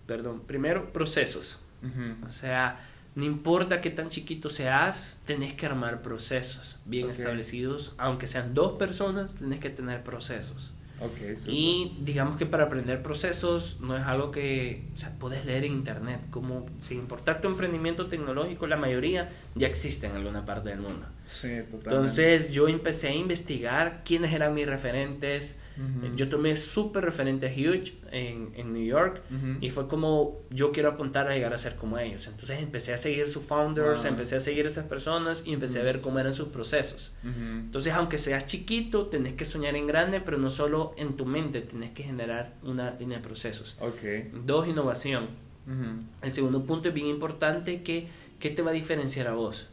[0.07, 1.61] Perdón, primero, procesos.
[1.83, 2.27] Ujú.
[2.27, 2.81] O sea,
[3.15, 7.11] no importa qué tan chiquito seas, tenés que armar procesos bien Ok.
[7.13, 7.95] establecidos.
[7.99, 10.73] Aunque sean dos personas, tenés que tener procesos.
[11.01, 11.55] Ok, súper.
[11.55, 15.73] Y digamos que para aprender procesos no es algo que o sea, puedes leer en
[15.73, 16.21] internet.
[16.31, 21.05] Como sin importar tu emprendimiento tecnológico, la mayoría ya existe en alguna parte del mundo.
[21.25, 21.89] Sí, totalmente.
[21.91, 25.59] Entonces yo empecé a investigar quiénes eran mis referentes.
[25.77, 26.15] Ujú.
[26.15, 29.59] Yo tomé súper referente a Huge en, en New York Ujú.
[29.61, 32.27] y fue como yo quiero apuntar a llegar a ser como ellos.
[32.29, 34.11] Entonces empecé a seguir sus founders, Wow.
[34.13, 37.13] empecé a seguir a esas personas y empecé a ver cómo eran sus procesos.
[37.25, 41.61] Entonces, aunque seas chiquito, tenés que soñar en grande, pero no solo en tu mente,
[41.61, 43.77] tenés que generar una línea de procesos.
[43.81, 44.33] Ok.
[44.47, 45.29] Dos, innovación.
[46.23, 48.07] El segundo punto es bien importante que
[48.39, 49.69] ¿qué te va a diferenciar a vos?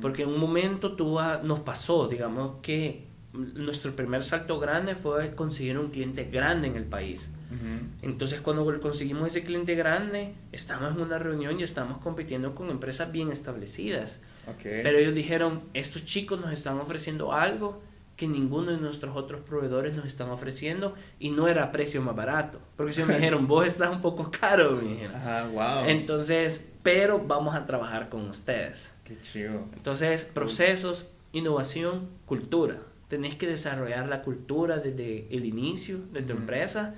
[0.00, 3.04] Porque en un momento tú vas- nos pasó, digamos que
[3.36, 7.32] nuestro primer salto grande fue conseguir un cliente grande en el país.
[7.50, 7.86] Ujú.
[8.02, 13.12] Entonces cuando conseguimos ese cliente grande, estábamos en una reunión y estábamos compitiendo con empresas
[13.12, 14.20] bien establecidas.
[14.48, 14.62] Ok.
[14.62, 17.82] Pero ellos dijeron, estos chicos nos están ofreciendo algo
[18.16, 22.16] que ninguno de nuestros otros proveedores nos están ofreciendo y no era a precio más
[22.16, 22.58] barato.
[22.76, 25.14] Porque si me dijeron, vos estás un poco caro, me dijeron.
[25.14, 25.88] Ajá, wow.
[25.88, 28.94] Entonces, pero vamos a trabajar con ustedes.
[29.04, 29.64] Qué chido.
[29.74, 32.78] Entonces, procesos, innovación, cultura.
[33.08, 36.94] Tenés que desarrollar la cultura desde el inicio de tu empresa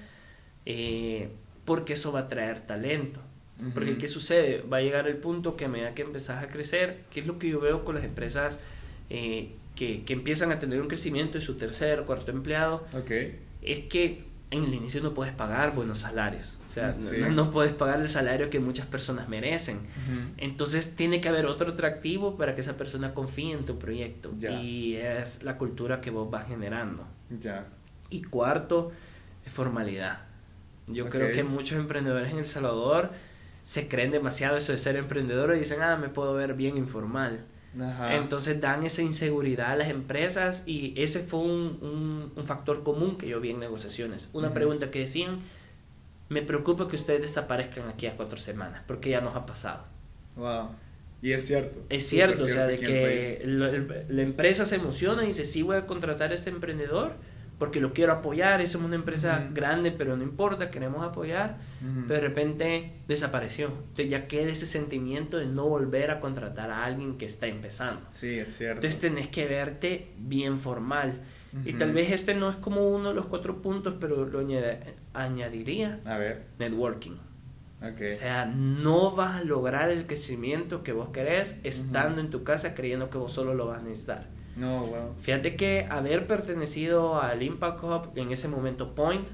[0.65, 1.29] eh,
[1.65, 3.21] porque eso va a traer talento.
[3.75, 3.99] Porque.
[3.99, 4.63] ¿qué sucede?
[4.63, 7.39] Va a llegar el punto que a medida que empezás a crecer, que es lo
[7.39, 8.61] que yo veo con las empresas
[9.11, 12.87] eh, que, que empiezan a tener un crecimiento de su tercer o cuarto empleado,
[13.63, 16.59] es que en el inicio no puedes pagar buenos salarios.
[16.67, 17.17] O sea, Sí.
[17.21, 19.81] no, no puedes pagar el salario que muchas personas merecen.
[20.39, 24.33] Entonces tiene que haber otro atractivo para que esa persona confíe en tu proyecto.
[24.39, 24.53] Ya.
[24.63, 27.07] Y es la cultura que vos vas generando.
[27.41, 27.67] Ya.
[28.11, 28.91] Y cuarto,
[29.45, 30.23] es formalidad.
[30.87, 33.11] Yo creo que muchos emprendedores en El Salvador
[33.63, 37.45] se creen demasiado eso de ser emprendedor y dicen, ah, me puedo ver bien informal.
[37.81, 38.17] Ajá.
[38.17, 43.17] Entonces dan esa inseguridad a las empresas y ese fue un, un- un factor común
[43.19, 44.31] que yo vi en negociaciones.
[44.33, 44.55] Una Ujú.
[44.55, 45.41] pregunta que decían,
[46.29, 49.85] me preocupa que ustedes desaparezcan aquí a cuatro semanas, porque ya nos ha pasado.
[50.37, 50.71] Wow.
[51.23, 51.81] Y es cierto.
[51.89, 53.71] Es cierto, o sea, de que la,
[54.09, 57.15] la empresa se emociona y dice, sí voy a contratar a este emprendedor
[57.59, 61.59] porque lo quiero apoyar, es una empresa grande, pero no importa, queremos apoyar,
[62.07, 63.67] pero de repente desapareció.
[63.67, 68.01] Entonces ya queda ese sentimiento de no volver a contratar a alguien que está empezando.
[68.11, 68.77] Sí, es cierto.
[68.77, 71.21] Entonces tenés que verte bien formal.
[71.65, 74.39] Y tal vez este no es como uno de los cuatro puntos, pero lo
[75.15, 76.45] añadiría A ver.
[76.59, 77.17] networking.
[77.81, 78.03] Ok.
[78.07, 82.75] O sea, no vas a lograr el crecimiento que vos querés estando en tu casa
[82.75, 84.27] creyendo que vos solo lo vas a necesitar.
[84.59, 85.15] No, wow.
[85.21, 89.27] Fíjate que haber pertenecido al Impact Hub en ese momento Point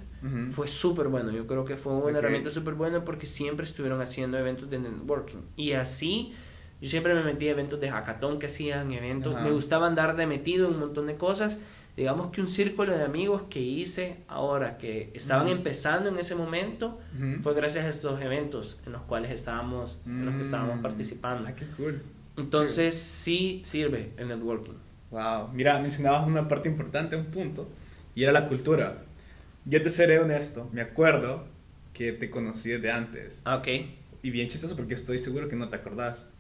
[0.53, 1.31] fue súper bueno.
[1.33, 2.17] Yo creo que fue una Ok.
[2.17, 5.41] herramienta súper buena porque siempre estuvieron haciendo eventos de networking.
[5.57, 6.33] Y así,
[6.81, 9.39] yo siempre me metí a eventos de hackathon que hacían, eventos.
[9.43, 11.59] Me gustaba andar de metido en un montón de cosas.
[11.97, 16.99] Digamos que un círculo de amigos que hice ahora que estaban empezando en ese momento
[17.43, 20.83] fue gracias a estos eventos en los cuales estábamos, en los que estábamos Mm.
[20.83, 21.47] participando.
[21.49, 22.03] Ah, qué cool.
[22.39, 24.73] Entonces sí sirve el networking.
[25.15, 25.51] Wow.
[25.53, 27.71] Mira, mencionabas una parte importante, un punto,
[28.17, 28.99] y era la cultura.
[29.65, 31.45] Yo te seré honesto, me acuerdo
[31.93, 33.41] que te conocí desde antes.
[33.45, 33.69] Ah, Ok.
[34.23, 36.31] Y bien chistoso porque estoy seguro que no te acordás.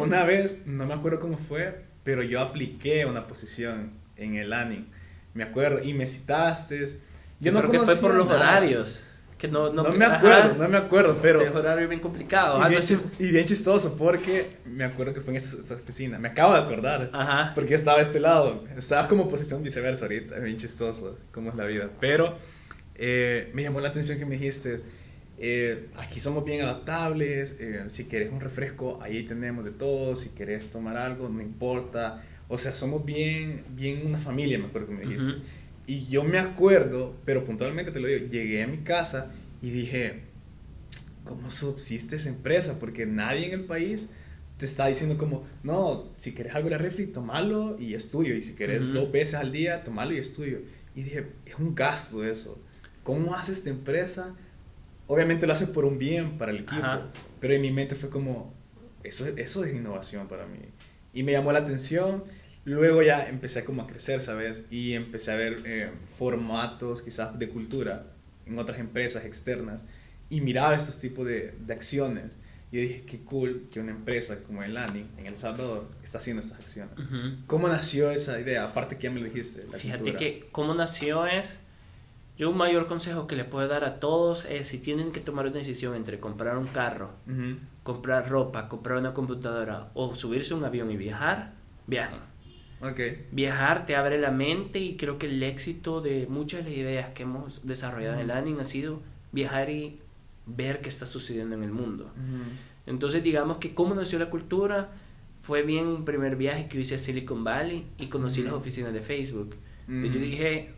[0.00, 4.86] Una vez, no me acuerdo cómo fue, pero yo apliqué una posición en el ANI.
[5.34, 7.00] Me acuerdo, y me citaste.
[7.40, 8.38] Yo no creo que fue por los nada.
[8.40, 9.04] horarios.
[9.46, 11.42] Que no, no, No, me ajá, acuerdo, no me acuerdo, pero...
[11.42, 12.58] El horario es bien complicado.
[12.64, 12.94] Y bien, así.
[12.94, 16.18] chis- y bien chistoso porque me acuerdo que fue en esa, esa oficina.
[16.18, 17.10] Me acabo de acordar.
[17.12, 17.52] Ajá.
[17.54, 18.64] Porque yo estaba a este lado.
[18.76, 20.36] Estaba como posición viceversa ahorita.
[20.36, 21.90] Es bien chistoso cómo es la vida.
[22.00, 22.36] Pero
[22.96, 24.80] eh, me llamó la atención que me dijiste,
[25.38, 27.56] eh, aquí somos bien adaptables.
[27.58, 30.14] eh, si quieres un refresco, ahí tenemos de todo.
[30.16, 32.22] Si quieres tomar algo, no importa.
[32.48, 35.32] O sea, somos bien, bien una familia, me acuerdo que me dijiste.
[35.32, 35.42] Ujú.
[35.86, 40.22] Y yo me acuerdo, pero puntualmente te lo digo, llegué a mi casa y dije,
[41.24, 42.78] ¿cómo subsiste esa empresa?
[42.80, 44.10] Porque nadie en el país
[44.56, 48.34] te está diciendo como, no, si quieres algo de la refri, tomalo y es tuyo.
[48.34, 48.92] Y si quieres Ujú.
[48.92, 50.60] dos veces al día, tomalo y es tuyo.
[50.94, 52.58] Y dije, es un gasto eso.
[53.02, 54.34] ¿Cómo hace esta empresa?
[55.06, 57.10] Obviamente lo hace por un bien para el equipo, Ajá.
[57.40, 58.54] pero en mi mente fue como,
[59.02, 60.58] eso, eso es innovación para mí.
[61.12, 62.24] Y me llamó la atención.
[62.64, 64.64] Luego ya empecé como a crecer, ¿sabes?
[64.70, 68.06] Y empecé a ver eh, formatos quizás de cultura
[68.46, 69.84] en otras empresas externas
[70.30, 72.38] y miraba estos tipos de, de acciones.
[72.72, 76.18] Y yo dije, qué cool que una empresa como el ANI en El Salvador está
[76.18, 76.94] haciendo estas acciones.
[77.46, 78.64] ¿Cómo nació esa idea?
[78.64, 79.64] Aparte que ya me lo dijiste.
[79.70, 80.18] La Fíjate cultura.
[80.18, 81.60] que cómo nació es
[82.36, 85.46] Yo un mayor consejo que les puedo dar a todos es si tienen que tomar
[85.46, 87.10] una decisión entre comprar un carro,
[87.84, 91.52] comprar ropa, comprar una computadora o subirse a un avión y viajar,
[91.86, 92.18] viajen.
[92.92, 93.26] Okay.
[93.32, 97.10] Viajar te abre la mente y creo que el éxito de muchas de las ideas
[97.10, 99.00] que hemos desarrollado en el ANIN ha sido
[99.32, 100.00] viajar y
[100.46, 102.12] ver qué está sucediendo en el mundo.
[102.86, 104.90] Entonces digamos que cómo nació la cultura
[105.40, 109.00] fue bien un primer viaje que hice a Silicon Valley y conocí las oficinas de
[109.00, 109.56] Facebook.
[109.88, 110.72] Y yo dije,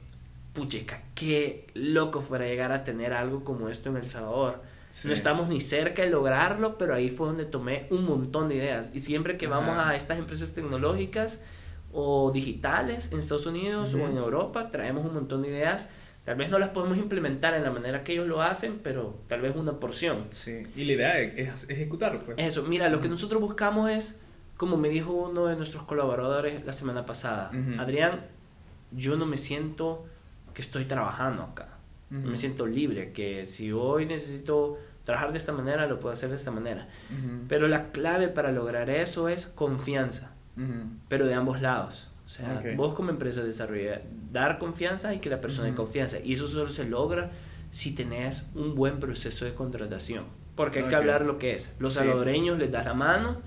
[0.52, 4.62] pucheca, qué loco fuera llegar a tener algo como esto en El Salvador.
[5.04, 8.92] No estamos ni cerca de lograrlo, pero ahí fue donde tomé un montón de ideas.
[8.94, 11.42] Y siempre que vamos a estas empresas tecnológicas
[11.98, 15.88] o digitales en Estados Unidos o en Europa, traemos un montón de ideas.
[16.24, 19.40] Tal vez no las podemos implementar en la manera que ellos lo hacen, pero tal
[19.40, 20.26] vez una porción.
[20.30, 22.36] Sí, y la idea es ejecutarlo, pues.
[22.38, 24.20] Eso, mira, lo que nosotros buscamos es,
[24.56, 28.26] como me dijo uno de nuestros colaboradores la semana pasada, Adrián,
[28.92, 30.04] yo no me siento
[30.52, 31.68] que estoy trabajando acá.
[32.10, 36.36] Me siento libre, que si hoy necesito trabajar de esta manera, lo puedo hacer de
[36.36, 36.88] esta manera.
[37.48, 40.34] Pero la clave para lograr eso es confianza,
[41.08, 42.10] pero de ambos lados.
[42.26, 46.18] O sea, vos como empresa desarrollar, dar confianza y que la persona tenga confianza.
[46.18, 47.30] Y eso solo se logra
[47.70, 50.24] si tenés un buen proceso de contratación.
[50.56, 51.74] Porque hay que hablar lo que es.
[51.78, 53.40] Los salvadoreños les das la mano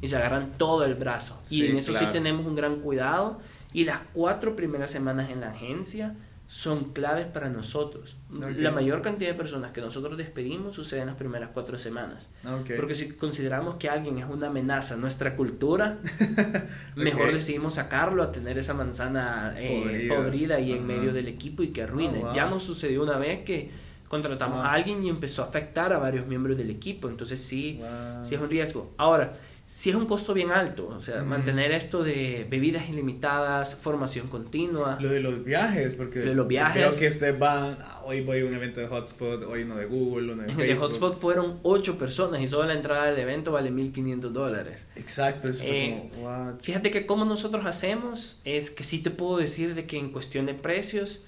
[0.00, 1.40] y se agarran todo el brazo.
[1.50, 3.38] y en eso sí tenemos un gran cuidado.
[3.72, 6.14] Y las cuatro primeras semanas en la agencia
[6.48, 8.16] son claves para nosotros.
[8.30, 12.30] La mayor cantidad de personas que nosotros despedimos sucede en las primeras cuatro semanas.
[12.74, 15.98] Porque si consideramos que alguien es una amenaza a nuestra cultura,
[16.96, 20.58] mejor decidimos sacarlo a tener esa manzana eh, podrida.
[20.58, 22.24] y en medio del equipo y que arruine.
[22.24, 23.70] Oh, ya nos sucedió una vez que
[24.08, 27.10] contratamos a alguien y empezó a afectar a varios miembros del equipo.
[27.10, 27.78] Entonces sí,
[28.22, 28.94] sí es un riesgo.
[28.96, 29.34] Ahora,
[29.70, 34.96] si es un costo bien alto, o sea, mantener esto de bebidas ilimitadas, formación continua.
[34.98, 38.40] Lo de los viajes, porque de los viajes, creo que ustedes van, ah, hoy voy
[38.40, 40.64] a un evento de Hotspot, hoy uno de Google, uno de Facebook.
[40.70, 44.88] En Hotspot fueron ocho personas y solo la entrada del evento vale 1.500 dólares.
[44.96, 49.74] Exacto, eso eh, como, Fíjate que como nosotros hacemos es que sí te puedo decir
[49.74, 51.20] de que en cuestión de precios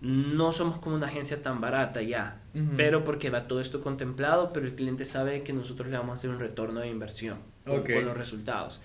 [0.00, 2.40] no somos como una agencia tan barata ya,
[2.78, 6.14] pero porque va todo esto contemplado, pero el cliente sabe que nosotros le vamos a
[6.14, 7.36] hacer un retorno de inversión
[7.66, 8.80] con, los resultados.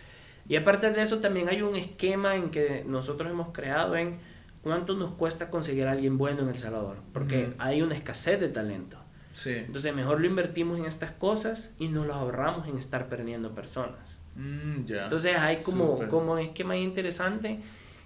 [0.49, 4.19] Y aparte de eso también hay un esquema en que nosotros hemos creado en
[4.63, 8.49] cuánto nos cuesta conseguir a alguien bueno en El Salvador, porque hay una escasez de
[8.49, 8.97] talento.
[9.31, 9.51] Sí.
[9.51, 14.19] Entonces mejor lo invertimos en estas cosas y nos lo ahorramos en estar perdiendo personas.
[14.35, 17.59] Mm, Entonces hay como, como un esquema interesante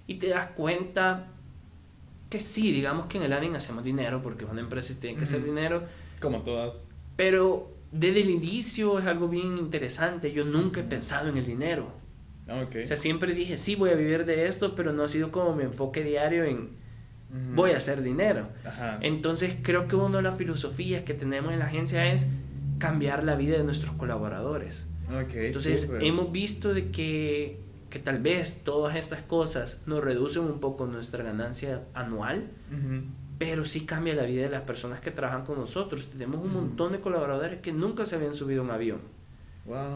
[0.06, 1.26] y te das cuenta
[2.30, 5.24] que sí, digamos que en el ANIN hacemos dinero porque es una empresa tiene que
[5.24, 5.84] hacer dinero.
[6.20, 6.80] Como todas.
[7.16, 10.32] Pero desde el inicio es algo bien interesante.
[10.32, 11.92] Yo nunca he pensado en el dinero.
[12.66, 12.84] Okay.
[12.84, 15.54] O sea, siempre dije, sí, voy a vivir de esto, pero no ha sido como
[15.54, 16.84] mi enfoque diario en
[17.54, 18.48] voy a hacer dinero.
[18.64, 18.98] Ajá.
[19.02, 22.28] Entonces creo que una de las filosofías que tenemos en la agencia es
[22.78, 24.86] cambiar la vida de nuestros colaboradores.
[25.24, 30.60] Okay, Entonces hemos visto de que que tal vez todas estas cosas nos reducen un
[30.60, 32.50] poco nuestra ganancia anual,
[33.38, 36.08] pero sí cambia la vida de las personas que trabajan con nosotros.
[36.10, 39.00] Tenemos un montón de colaboradores que nunca se habían subido a un avión.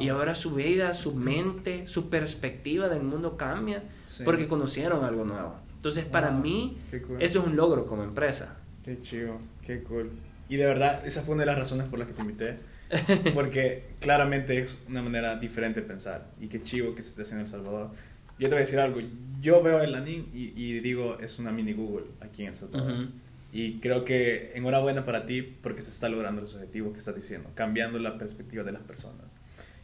[0.00, 3.85] Y ahora su vida, su mente, su perspectiva del mundo cambia
[4.24, 5.55] porque conocieron algo nuevo.
[5.76, 6.76] Entonces, para mí,
[7.20, 8.57] eso es un logro como empresa.
[8.85, 10.11] Qué chido, qué cool.
[10.48, 12.59] Y de verdad, esa fue una de las razones por las que te invité
[13.35, 16.26] Porque claramente es una manera diferente de pensar.
[16.40, 17.90] Y qué chivo que se esté haciendo en El Salvador.
[18.38, 19.00] Yo te voy a decir algo.
[19.40, 23.09] Yo veo el ANIN y, y digo, es una mini Google aquí en El Salvador.
[23.53, 27.51] Y creo que enhorabuena para ti porque se está logrando los objetivos que estás diciendo,
[27.55, 29.27] cambiando la perspectiva de las personas.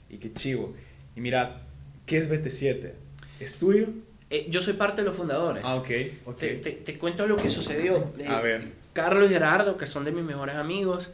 [0.08, 0.74] Y qué chivo.
[1.16, 1.62] Y mira,
[2.04, 2.92] ¿qué es BT7?
[3.40, 3.88] ¿Es tuyo?
[4.30, 5.64] Eh, yo soy parte de los fundadores.
[5.66, 5.90] Ah, ok.
[6.26, 6.60] okay.
[6.60, 8.12] Te, te, cuento lo que sucedió.
[8.28, 11.12] a ver Carlos y Gerardo, que son de mis mejores amigos,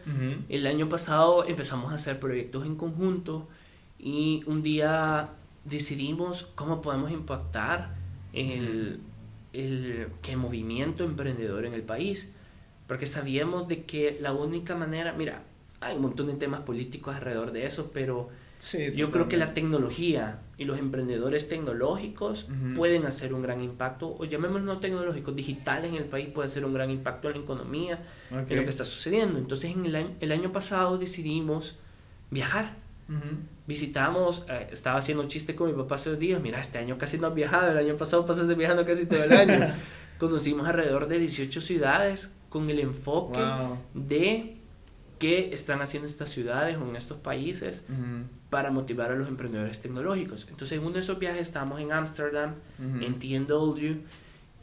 [0.49, 3.49] el año pasado empezamos a hacer proyectos en conjunto
[3.99, 5.31] y un día
[5.65, 7.97] decidimos cómo podemos impactar
[8.33, 9.01] el,
[9.53, 12.33] el que movimiento emprendedor en el país,
[12.87, 15.45] porque sabíamos de que la única manera, mira,
[15.81, 18.31] hay un montón de temas políticos alrededor de eso, pero
[18.95, 24.25] yo creo que la tecnología y los emprendedores tecnológicos pueden hacer un gran impacto, o
[24.25, 27.99] llamémoslo no tecnológicos, digitales en el país puede hacer un gran impacto en la economía,
[28.31, 29.39] en lo que está sucediendo.
[29.39, 31.79] Entonces, en el año, el año pasado decidimos
[32.31, 32.77] viajar.
[33.67, 36.97] Visitamos, eh, estaba haciendo un chiste con mi papá hace dos días, mira, este año
[36.97, 39.75] casi no has viajado, el año pasado pasaste viajando casi todo el año.
[40.19, 43.41] Conocimos alrededor de 18 ciudades con el enfoque
[43.95, 44.59] de
[45.19, 47.87] qué están haciendo estas ciudades o en estos países
[48.51, 50.47] para motivar a los emprendedores tecnológicos.
[50.51, 54.03] Entonces, en uno de esos viajes estábamos en Ámsterdam, en TNW,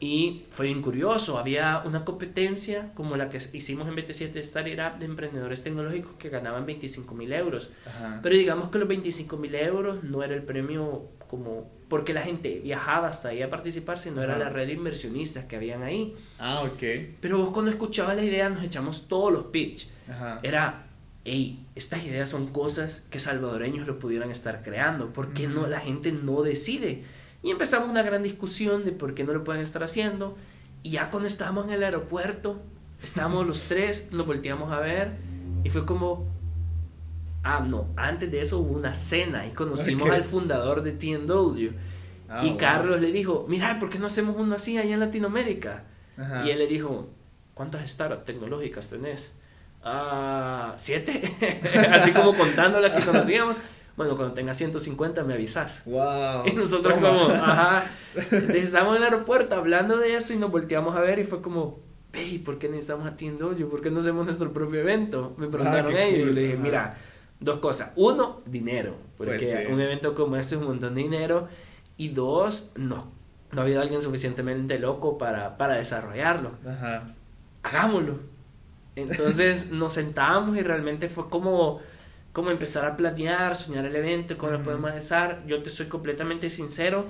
[0.02, 5.06] Y fue bien curioso, había una competencia como la que hicimos en BT7 Startup de
[5.06, 7.70] emprendedores tecnológicos que ganaban 25 mil euros.
[8.22, 12.62] Pero digamos que los 25 mil euros no era el premio como porque la gente
[12.64, 16.16] viajaba hasta ahí a participar, sino era la red de inversionistas que habían ahí.
[16.38, 16.84] Ah, ok.
[17.20, 19.90] Pero vos cuando escuchabas la idea nos echamos todos los pitch.
[20.44, 20.88] Era,
[21.26, 25.12] hey, estas ideas son cosas que salvadoreños lo pudieran estar creando.
[25.12, 27.04] ¿Por qué no la gente no decide?
[27.42, 30.38] Y empezamos una gran discusión de por qué no lo pueden estar haciendo.
[30.84, 32.62] Y ya cuando estábamos en el aeropuerto,
[33.02, 35.14] estábamos los tres, nos volteamos a ver
[35.64, 36.28] y fue como,
[37.44, 41.70] ah, no, antes de eso hubo una cena y conocimos al fundador de TNW.
[42.30, 45.84] Ah, y Carlos le dijo, mira, ¿por qué no hacemos uno así allá en Latinoamérica?
[46.46, 47.10] Y él le dijo,
[47.54, 49.36] ¿cuántas startups tecnológicas tenés?
[49.84, 51.22] Ah, siete.
[51.92, 53.58] así como contando las que conocíamos
[54.00, 55.84] bueno, cuando tenga 150 me avisas.
[55.84, 56.46] Wow.
[56.46, 57.84] Y nosotros como, ajá,
[58.54, 61.82] estamos en el aeropuerto hablando de eso y nos volteamos a ver y fue como,
[62.14, 65.36] hey, ¿por qué necesitamos a yo ¿Por qué no hacemos nuestro propio evento?
[65.38, 66.96] Me preguntaron ah, ellos y yo le dije, mira,
[67.40, 67.94] dos cosas.
[67.96, 71.48] Uno, dinero, porque pues un evento como este es un montón de dinero.
[71.98, 73.12] Y dos, no,
[73.52, 76.52] no ha habido alguien suficientemente loco para, para desarrollarlo.
[76.66, 77.14] Ajá.
[77.64, 78.20] Hagámoslo.
[78.96, 81.82] Entonces nos sentamos y realmente fue como
[82.32, 85.40] como empezar a planear, soñar el evento, cómo lo podemos hacer.
[85.48, 87.08] Yo te soy completamente sincero,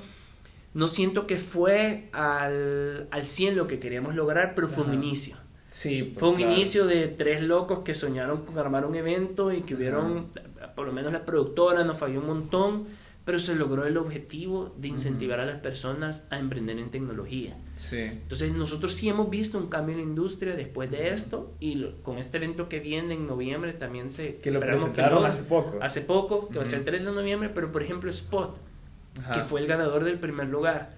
[0.74, 5.36] no siento que fue al, al 100 lo que queríamos lograr, pero fue un inicio.
[5.70, 9.62] Sí, pues, fue un inicio de tres locos que soñaron con armar un evento y
[9.62, 10.28] que hubieron,
[10.76, 12.88] por lo menos la productora nos falló un montón,
[13.24, 17.56] pero se logró el objetivo de incentivar a las personas a emprender en tecnología.
[17.76, 18.00] Sí.
[18.00, 22.18] Entonces nosotros sí hemos visto un cambio en la industria después de esto y con
[22.18, 24.38] este evento que viene en noviembre también se...
[24.38, 25.78] Que lo presentaron hace poco.
[25.80, 28.58] Hace poco, que va a ser el 3 de noviembre, pero por ejemplo Spot,
[29.32, 30.98] que fue el ganador del primer lugar.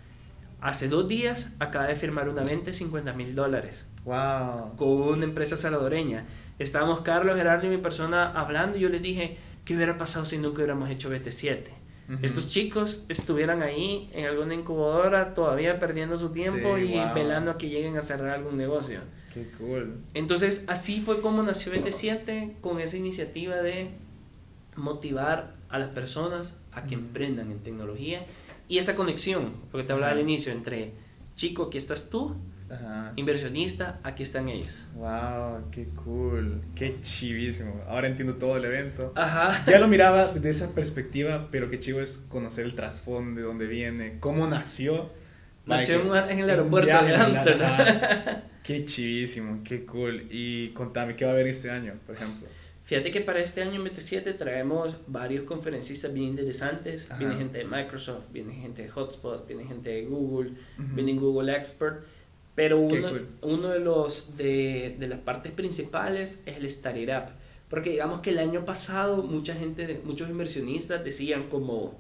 [0.61, 3.87] Hace dos días acaba de firmar una venta de 50 mil dólares.
[4.05, 4.75] Wow.
[4.77, 6.25] Con una empresa salvadoreña.
[6.59, 10.37] Estábamos Carlos, Gerardo y mi persona hablando y yo les dije, ¿qué hubiera pasado si
[10.37, 11.81] nunca hubiéramos hecho BT7?
[12.21, 17.69] estos chicos estuvieran ahí en alguna incubadora todavía perdiendo su tiempo y velando a que
[17.69, 18.99] lleguen a cerrar algún negocio.
[19.33, 19.97] Qué cool.
[20.13, 23.91] Entonces, así fue como nació 27 con esa iniciativa de
[24.75, 28.25] motivar a las personas a que emprendan en tecnología
[28.67, 30.91] y esa conexión, porque te hablaba al inicio, entre
[31.35, 32.35] chico, aquí estás tú,
[33.15, 34.87] Inversionista, aquí están ellos.
[34.95, 37.81] Wow, qué cool, qué chivísimo.
[37.87, 39.11] Ahora entiendo todo el evento.
[39.15, 39.63] Ajá.
[39.67, 43.67] Ya lo miraba desde esa perspectiva, pero qué chivo es conocer el trasfondo, de dónde
[43.67, 45.09] viene, cómo nació.
[45.65, 47.77] Nació en el aeropuerto de Amsterdam.
[48.63, 50.27] Qué chivísimo, qué cool.
[50.29, 52.47] Y contame, ¿qué va a haber este año, por ejemplo?
[52.83, 57.09] Fíjate que para este año en BT7 traemos varios conferencistas bien interesantes.
[57.17, 62.03] Viene gente de Microsoft, viene gente de Hotspot, viene gente de Google, viene Google Expert.
[62.55, 63.09] Pero uno,
[63.41, 67.31] uno de, los, de, de, las partes principales es el Startup.
[67.69, 71.97] Porque digamos que el año pasado mucha gente, muchos inversionistas decían como,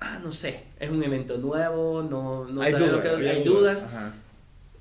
[0.00, 3.86] ah, no sé, es un evento nuevo, no, no hay lo que hay, dudas.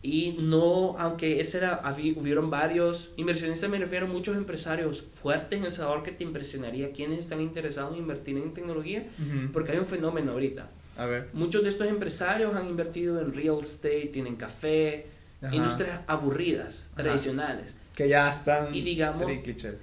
[0.02, 1.82] Y no, aunque ese era,
[2.16, 6.92] hubieron varios inversionistas, me refiero a muchos empresarios fuertes en El Salvador que te impresionaría
[6.92, 9.06] quienes están interesados en invertir en tecnología,
[9.54, 10.70] porque hay un fenómeno ahorita
[11.34, 15.08] Muchos de estos empresarios han invertido en real estate, tienen café,
[15.52, 17.76] industrias aburridas, tradicionales.
[17.96, 18.76] Que ya están.
[18.76, 19.24] Y digamos.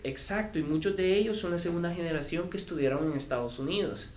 [0.04, 4.10] Exacto, y muchos de ellos son la segunda generación que estudiaron en Estados Unidos.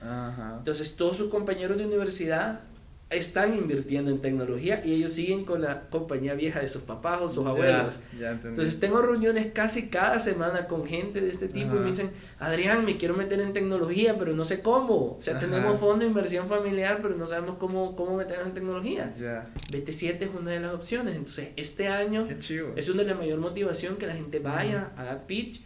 [0.59, 2.61] Entonces, todos sus compañeros de universidad
[3.09, 7.29] están invirtiendo en tecnología y ellos siguen con la compañía vieja de sus papás o
[7.29, 8.01] sus abuelos.
[8.19, 12.83] Entonces tengo reuniones casi cada semana con gente de este tipo y me dicen, Adrián,
[12.83, 15.15] me quiero meter en tecnología, pero no sé cómo.
[15.15, 19.13] O sea, tenemos fondo de inversión familiar, pero no sabemos cómo, cómo meternos en tecnología.
[19.15, 21.15] BT7 es una de las opciones.
[21.15, 22.27] Entonces, este año
[22.75, 25.61] es una de las mayor motivación que la gente vaya, a haga pitch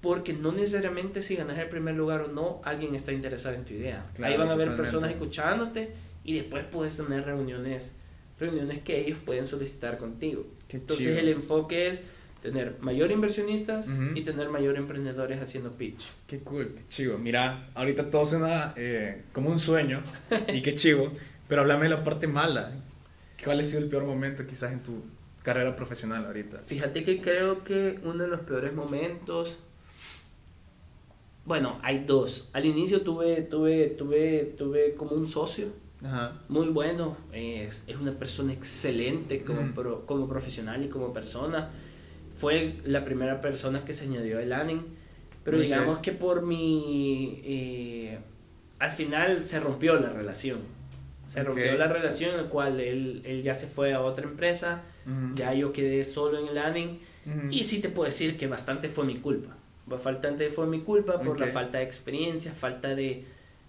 [0.00, 3.74] porque no necesariamente si ganas el primer lugar o no, alguien está interesado en tu
[3.74, 4.04] idea.
[4.22, 5.92] Ahí van a haber personas escuchándote
[6.24, 7.94] y después puedes tener reuniones,
[8.38, 10.46] reuniones que ellos pueden solicitar contigo.
[10.68, 12.04] Entonces el enfoque es
[12.42, 16.10] tener mayor inversionistas y tener mayor emprendedores haciendo pitch.
[16.26, 17.18] Qué cool, qué chivo.
[17.18, 20.02] Mira, ahorita todo suena eh, como un sueño
[20.52, 21.12] y qué chivo,
[21.48, 22.72] pero háblame de la parte mala.
[23.42, 25.02] ¿Cuál ha sido el peor momento quizás en tu
[25.42, 26.58] carrera profesional ahorita?
[26.58, 29.58] Fíjate que creo que uno de los peores momentos
[31.48, 32.50] bueno, hay dos.
[32.52, 35.68] Al inicio tuve, tuve, tuve, tuve como un socio
[36.48, 39.74] muy bueno, es, es, una persona excelente como,
[40.06, 41.70] como profesional y como persona.
[42.34, 44.82] Fue la primera persona que se añadió el ANIN,
[45.44, 47.40] pero digamos que por mi...
[47.44, 48.18] Eh,
[48.78, 50.60] al final se rompió la relación.
[51.26, 54.82] Se rompió la relación en la cual él, él ya se fue a otra empresa,
[55.34, 57.48] ya yo quedé solo en el Ujú.
[57.50, 59.56] y sí te puedo decir que bastante fue mi culpa.
[59.86, 63.24] Bastante fue mi culpa por la falta de experiencia, falta de,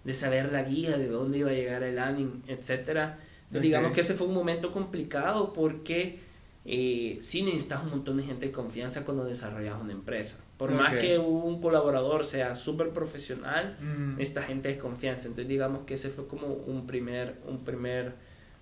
[0.09, 3.19] de saber la guía, de dónde iba a llegar el ANIN, etcétera.
[3.43, 3.61] Entonces, Ok.
[3.61, 6.19] Digamos que ese fue un momento complicado porque
[6.65, 10.43] eh, sí necesitas un montón de gente de confianza cuando desarrollas una empresa.
[10.57, 14.19] Por más que un colaborador sea súper profesional, Ujú.
[14.19, 15.27] esta gente de confianza.
[15.27, 18.13] Entonces digamos que ese fue como un primer, un primer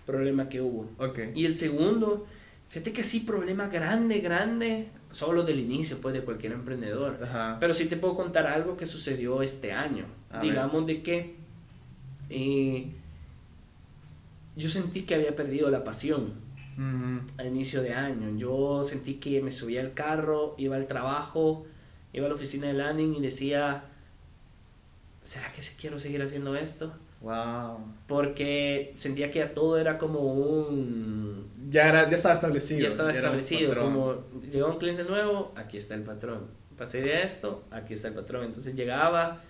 [0.06, 0.89] problema que hubo.
[1.00, 1.20] Ok.
[1.34, 2.28] Y el segundo,
[2.68, 7.18] fíjate que sí, problema grande, grande, solo del inicio pues de cualquier emprendedor.
[7.22, 7.58] Ajá.
[7.60, 10.05] Pero sí te puedo contar algo que sucedió este año.
[10.30, 11.36] A digamos de que
[12.30, 12.91] eh,
[14.55, 16.34] yo sentí que había perdido la pasión
[16.78, 17.22] Ujú.
[17.38, 18.38] a inicio de año.
[18.38, 21.66] Yo sentí que me subía al carro, iba al trabajo,
[22.14, 23.86] iba a la oficina de landing y decía,
[25.24, 26.93] ¿será que quiero seguir haciendo esto?
[27.22, 27.80] Wow.
[28.07, 31.47] Porque sentía que ya todo era como un...
[31.70, 32.82] Ya, era, ya estaba establecido.
[32.82, 36.45] Ya estaba establecido, como llegó un cliente nuevo, aquí está el patrón.
[36.78, 38.45] Pasé de esto, aquí está el patrón.
[38.45, 39.41] Entonces llegaba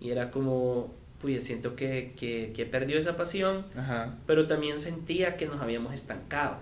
[0.00, 4.16] y era como, pues siento que, que, que perdió esa pasión, Ajá.
[4.26, 6.56] pero también sentía que nos habíamos estancado.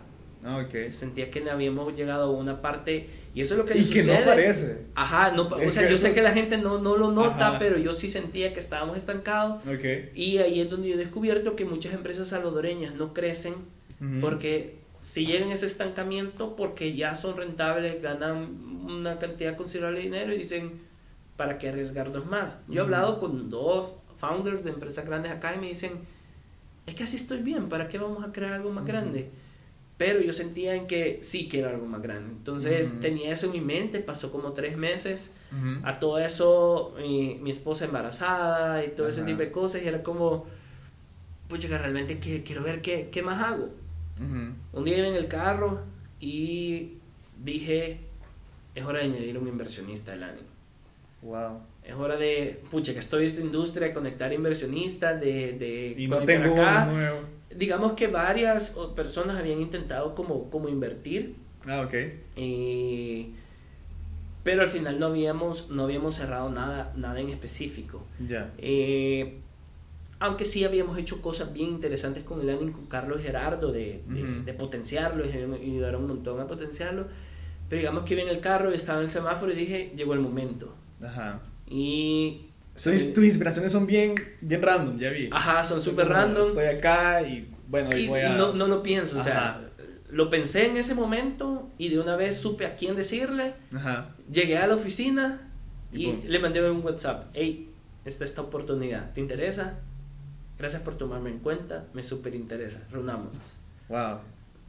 [0.44, 0.90] Ah, Ok.
[0.90, 3.08] Sentía que habíamos llegado a una parte
[3.38, 4.86] y eso es lo que Y que no aparece.
[4.96, 7.58] Ajá, no, o sea, yo eso- sé que la gente no, no lo nota, Ajá.
[7.60, 9.84] pero yo sí sentía que estábamos estancados Ok.
[10.16, 13.54] y ahí es donde yo he descubierto que muchas empresas salvadoreñas no crecen
[14.20, 20.04] porque si llegan a ese estancamiento porque ya son rentables, ganan una cantidad considerable de
[20.06, 20.72] dinero y dicen,
[21.36, 22.58] ¿para qué arriesgarnos más?
[22.68, 25.92] Yo he hablado con dos founders de empresas grandes acá y me dicen,
[26.86, 29.30] es que así estoy bien, ¿para qué vamos a crear algo más grande?
[29.98, 32.32] Pero yo sentía en que sí quiero algo más grande.
[32.32, 33.00] Entonces Ujú.
[33.00, 35.34] tenía eso en mi mente, pasó como tres meses.
[35.52, 35.84] Ujú.
[35.86, 39.26] A todo eso, mi, mi esposa embarazada y todo ese Ajá.
[39.26, 40.46] tipo de cosas, y era como,
[41.48, 43.70] pues yo realmente que- quiero ver qué, qué más hago.
[44.72, 45.80] Un día iba en el carro
[46.20, 46.94] y
[47.44, 47.98] dije,
[48.74, 50.42] es hora de añadir un inversionista al año.
[51.22, 51.60] Wow.
[51.84, 55.52] Es hora de, pucha, que estoy en esta industria, de conectar inversionistas, de...
[55.58, 56.84] de Y no tengo acá.
[56.88, 57.18] uno nuevo.
[57.54, 61.34] Digamos que varias personas habían intentado como, como invertir,
[61.66, 61.94] Ah, ok.
[62.36, 63.30] eh,
[64.44, 68.04] pero al final no habíamos, no habíamos cerrado nada, nada en específico.
[68.26, 68.52] Ya.
[68.58, 69.38] Eh,
[70.20, 74.52] aunque sí habíamos hecho cosas bien interesantes con el ANIN, con Carlos Gerardo, de, de,
[74.54, 77.06] potenciarlo, y ayudaron un montón a potenciarlo.
[77.68, 80.20] Pero digamos que iba en el carro, estaba en el semáforo y dije, llegó el
[80.20, 80.74] momento.
[81.02, 81.40] Ajá.
[81.68, 82.47] Y...
[82.78, 85.28] So, eh, tus inspiraciones son bien, bien random, ya vi.
[85.32, 86.46] Ajá, son súper random.
[86.46, 88.36] Estoy acá y bueno, y voy a.
[88.36, 89.60] no, no lo pienso, o sea, Ajá.
[90.10, 93.54] lo pensé en ese momento y de una vez supe a quién decirle.
[93.74, 94.14] Ajá.
[94.30, 95.50] Llegué a la oficina
[95.92, 97.30] Y le mandé un WhatsApp.
[97.34, 97.68] Hey,
[98.04, 99.12] está esta oportunidad.
[99.12, 99.80] ¿Te interesa?
[100.56, 101.86] Gracias por tomarme en cuenta.
[101.94, 102.86] Me súper interesa.
[102.92, 103.54] Reunámonos.
[103.88, 104.18] Wow.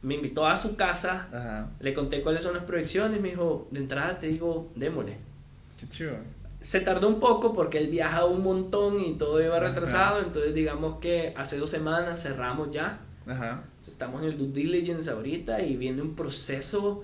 [0.02, 1.28] Me invitó a su casa.
[1.32, 1.70] Ajá.
[1.78, 3.20] Le conté cuáles son las proyecciones.
[3.20, 5.16] Me dijo, de entrada te digo, démosle.
[5.78, 6.16] Qué chido.
[6.60, 9.68] Se tardó un poco porque él viaja un montón y todo iba Ajá.
[9.68, 10.20] retrasado.
[10.20, 13.00] Entonces, digamos que hace dos semanas cerramos ya.
[13.26, 13.64] Ajá.
[13.86, 17.02] Estamos en el due diligence ahorita y viene un proceso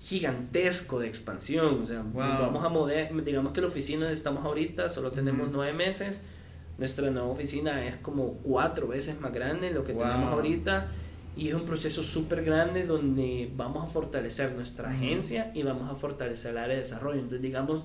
[0.00, 1.82] gigantesco de expansión.
[1.82, 2.22] O sea, Wow.
[2.40, 6.24] vamos a mover, digamos que la oficina donde estamos ahorita solo tenemos nueve meses.
[6.78, 10.02] Nuestra nueva oficina es como cuatro veces más grande de lo que Wow.
[10.04, 10.88] tenemos ahorita.
[11.36, 15.94] Y es un proceso súper grande donde vamos a fortalecer nuestra agencia y vamos a
[15.94, 17.20] fortalecer el área de desarrollo.
[17.20, 17.84] Entonces, digamos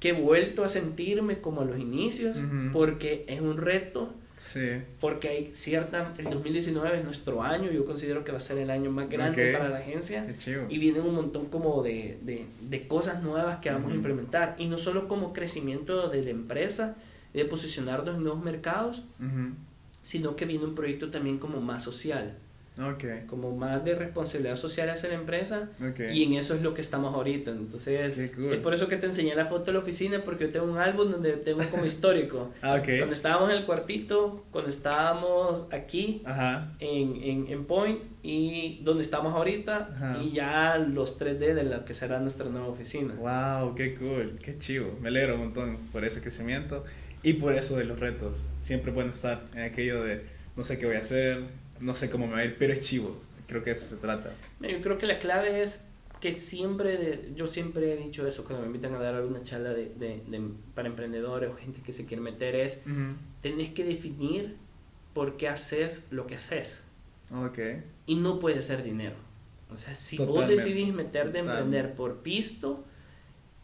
[0.00, 2.72] que he vuelto a sentirme como a los inicios Ujú.
[2.72, 4.60] porque es un reto Sí.
[5.00, 8.70] porque hay cierta, el 2019 es nuestro año, yo considero que va a ser el
[8.70, 9.58] año más grande Ok.
[9.58, 10.24] para la agencia
[10.68, 13.96] y vienen un montón como de, de, de cosas nuevas que vamos a Ujú.
[13.96, 16.96] implementar y no solo como crecimiento de la empresa,
[17.34, 19.54] de posicionarnos en nuevos mercados, Ujú.
[20.02, 22.36] sino que viene un proyecto también como más social,
[22.80, 23.04] Ok.
[23.26, 26.00] como más de responsabilidad social hacia la empresa Ok.
[26.12, 27.50] y en eso es lo que estamos ahorita.
[27.50, 28.52] Entonces, cool.
[28.54, 30.78] es por eso que te enseñé la foto de la oficina porque yo tengo un
[30.78, 32.52] álbum donde tengo como histórico.
[32.62, 32.84] Ah, ok.
[32.98, 36.72] Cuando estábamos en el cuartito, cuando estábamos aquí Ajá.
[36.80, 40.18] en, en, en Point y donde estamos ahorita Ajá.
[40.22, 43.14] y ya los 3D de la que será nuestra nueva oficina.
[43.14, 44.98] Wow, qué cool, qué chivo.
[45.00, 46.84] Me alegro un montón por ese crecimiento
[47.22, 48.46] y por eso de los retos.
[48.60, 50.22] Siempre pueden estar en aquello de
[50.56, 51.44] no sé qué voy a hacer,
[51.80, 53.20] no sé cómo me va a ir, pero es chivo.
[53.46, 54.32] Creo que eso se trata.
[54.60, 55.84] Yo creo que la clave es
[56.20, 59.70] que siempre, de- yo siempre he dicho eso cuando me invitan a dar alguna charla
[59.70, 62.80] de, de- de- para emprendedores o gente que se quiere meter es,
[63.40, 64.56] tenés que definir
[65.14, 66.84] por qué haces lo que haces
[67.32, 67.58] Ok.
[68.06, 69.16] y no puede ser dinero.
[69.70, 71.58] O sea, si vos decidís meterte a Total.
[71.58, 72.84] emprender por pisto,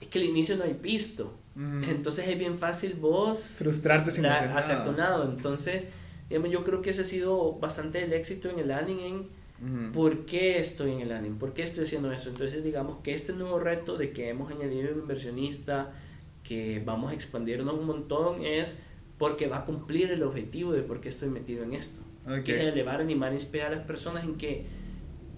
[0.00, 1.36] es que al inicio no hay pisto.
[1.56, 4.50] Entonces es bien fácil vos Frustrarte sin hacer
[4.96, 5.24] nada.
[5.24, 5.86] Entonces,
[6.28, 9.08] Digamos, yo creo que ese ha sido bastante el éxito en el anime.
[9.08, 11.36] En ¿Por qué estoy en el anime?
[11.38, 12.28] ¿Por qué estoy haciendo eso?
[12.28, 15.92] Entonces, digamos que este nuevo reto de que hemos añadido un inversionista,
[16.42, 18.78] que vamos a expandirnos un montón, es
[19.18, 22.02] porque va a cumplir el objetivo de por qué estoy metido en esto.
[22.44, 24.66] Que es elevar, animar, inspirar a las personas en que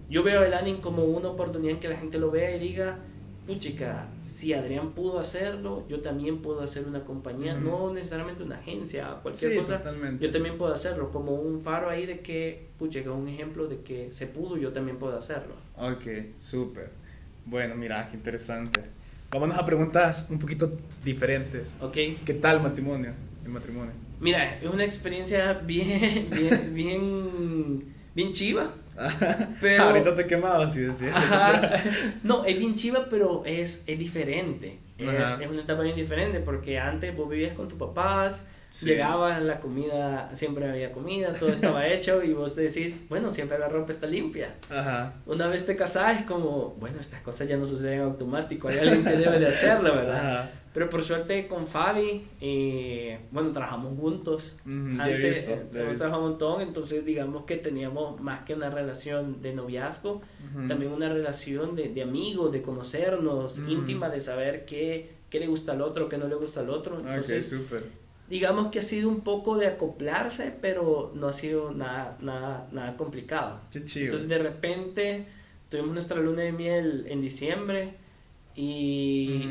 [0.09, 3.01] yo veo el anime como una oportunidad en que la gente lo vea y diga,
[3.47, 9.19] puchica, si Adrián pudo hacerlo, yo también puedo hacer una compañía, no necesariamente una agencia,
[9.23, 9.81] cualquier cosa,
[10.21, 14.11] yo también puedo hacerlo, como un faro ahí de que, puchica, un ejemplo de que
[14.11, 15.55] se pudo, yo también puedo hacerlo.
[15.77, 16.91] Ok, súper.
[17.45, 18.81] Bueno, mira, qué interesante.
[19.31, 20.73] Vámonos a preguntas un poquito
[21.05, 21.77] diferentes.
[21.81, 21.97] Ok.
[22.25, 23.13] ¿Qué tal matrimonio?
[23.45, 23.93] El matrimonio.
[24.19, 28.73] Mira, es una experiencia bien, bien, bien, bien chiva
[29.61, 31.15] pero, Ahorita te quemabas y decías.
[32.23, 34.79] No, es bien chiva, pero es, es diferente.
[34.99, 38.49] Es, es, una etapa bien diferente porque antes vos vivías con tus papás,
[38.83, 43.69] llegabas, la comida, siempre había comida, todo estaba hecho y vos decís, bueno, siempre la
[43.69, 44.55] ropa está limpia.
[44.71, 45.15] Ajá.
[45.27, 49.05] Una vez te casás es como, bueno, estas cosas ya no suceden automático, hay alguien
[49.05, 50.17] que debe de hacerlo, ¿verdad?
[50.17, 50.51] Ajá.
[50.77, 54.57] Pero por suerte con Fabi, eh, bueno, trabajamos juntos.
[54.67, 60.21] Antes eh, trabajamos un montón, entonces digamos que teníamos más que una relación de noviazgo,
[60.69, 65.73] también una relación de, de amigos, de conocernos, íntima, de saber qué, qué le gusta
[65.73, 66.99] al otro, qué no le gusta al otro.
[66.99, 67.81] Entonces, okay,
[68.29, 72.97] digamos que ha sido un poco de acoplarse, pero no ha sido nada, nada, nada
[72.97, 73.61] complicado.
[73.71, 74.07] Qué chido.
[74.07, 75.27] Entonces de repente
[75.69, 77.95] tuvimos nuestra luna de miel en diciembre
[78.55, 79.49] y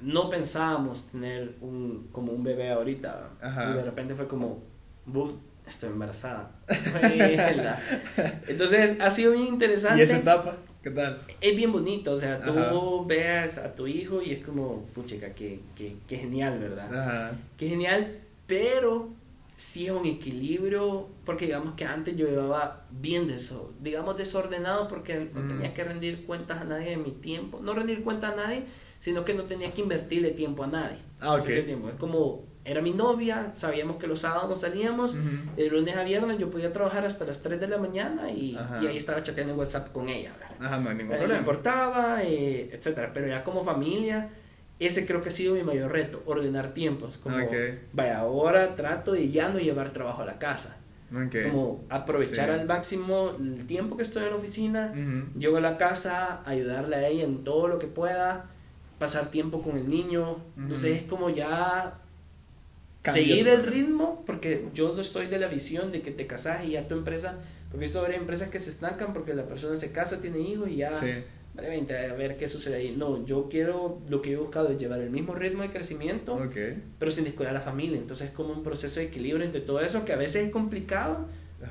[0.00, 3.30] no pensábamos tener un, como un bebé ahorita.
[3.42, 4.62] Y de repente fue como,
[5.06, 6.50] boom, estoy embarazada.
[8.48, 10.00] Entonces ha sido bien interesante.
[10.00, 10.56] ¿Y esa etapa?
[10.88, 11.18] ¿Qué tal?
[11.42, 15.60] Es bien bonito, o sea, tú veas a tu hijo y es como, puchica, qué,
[15.76, 16.88] qué, genial, ¿verdad?
[16.90, 17.36] Ajá.
[17.58, 18.16] Qué genial,
[18.46, 19.10] pero
[19.54, 25.28] sí es un equilibrio, porque digamos que antes yo llevaba bien deso, digamos desordenado porque
[25.34, 28.62] no tenía que rendir cuentas a nadie de mi tiempo, no rendir cuentas a nadie,
[28.98, 30.96] sino que no tenía que invertirle tiempo a nadie.
[31.20, 31.48] Ah, ok.
[31.50, 31.66] Es
[31.98, 35.16] como, era mi novia, sabíamos que los sábados salíamos,
[35.56, 38.86] de lunes a viernes yo podía trabajar hasta las 3 de la mañana y, y
[38.86, 40.32] ahí estaba chateando en WhatsApp con ella.
[40.60, 41.38] Ajá, no hay ningún problema.
[41.38, 43.10] importaba, eh, etcétera.
[43.14, 44.28] Pero ya como familia,
[44.78, 47.16] ese creo que ha sido mi mayor reto, ordenar tiempos.
[47.16, 47.36] Como,
[47.92, 50.76] vaya, ahora trato de ya no llevar trabajo a la casa.
[51.48, 54.92] Como aprovechar al máximo el tiempo que estoy en la oficina,
[55.38, 58.50] llego a la casa, ayudarle a ella en todo lo que pueda,
[58.98, 60.36] pasar tiempo con el niño.
[60.58, 61.98] Entonces es como ya
[63.04, 66.72] seguir el ritmo, porque yo no estoy de la visión de que te casas y
[66.72, 67.38] ya tu empresa,
[67.68, 70.68] porque he visto varias empresas que se estancan porque la persona se casa, tiene hijos
[70.68, 70.90] y ya,
[71.54, 72.94] vale, a ver qué sucede ahí.
[72.96, 76.38] No, yo quiero, lo que he buscado es llevar el mismo ritmo de crecimiento,
[76.98, 77.98] pero sin descuidar a la familia.
[77.98, 81.28] Entonces es como un proceso de equilibrio entre todo eso que a veces es complicado,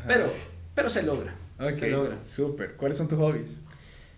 [0.08, 0.32] pero,
[0.74, 1.36] pero se logra.
[1.74, 2.18] Se logra.
[2.22, 2.74] Súper.
[2.74, 3.62] ¿Cuáles son tus hobbies?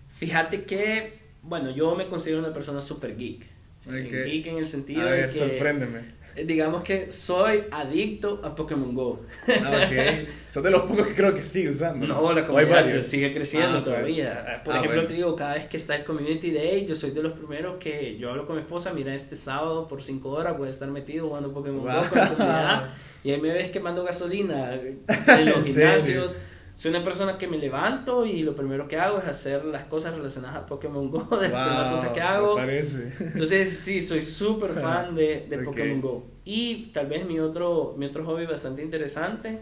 [0.09, 3.45] Fíjate que bueno, yo me considero una persona super geek.
[3.85, 5.99] Geek en el sentido a ver, de que, sorpréndeme.
[6.45, 9.21] Digamos que soy adicto a Pokémon Go.
[9.47, 10.27] Ah, ok.
[10.47, 12.05] Son de los pocos que creo que sigue usando.
[12.05, 14.45] No, la comunidad sigue creciendo ah, todavía.
[14.47, 17.23] Ah, por ejemplo, te digo, cada vez que está el Community Day, yo soy de
[17.23, 20.67] los primeros que yo hablo con mi esposa, mira, este sábado por 5 horas voy
[20.67, 22.89] a estar metido jugando Pokémon Go con la comunidad.
[23.23, 24.73] Y ahí me ves quemando gasolina
[25.27, 26.39] en los gimnasios
[26.79, 30.15] soy una persona que me levanto y lo primero que hago es hacer las cosas
[30.15, 32.55] relacionadas a Pokémon Go, de la cosa que hago.
[32.55, 33.11] parece.
[33.19, 36.27] Entonces, sí, soy súper fan de, de Pokémon Go.
[36.45, 39.59] Y tal vez mi otro, mi otro hobby bastante interesante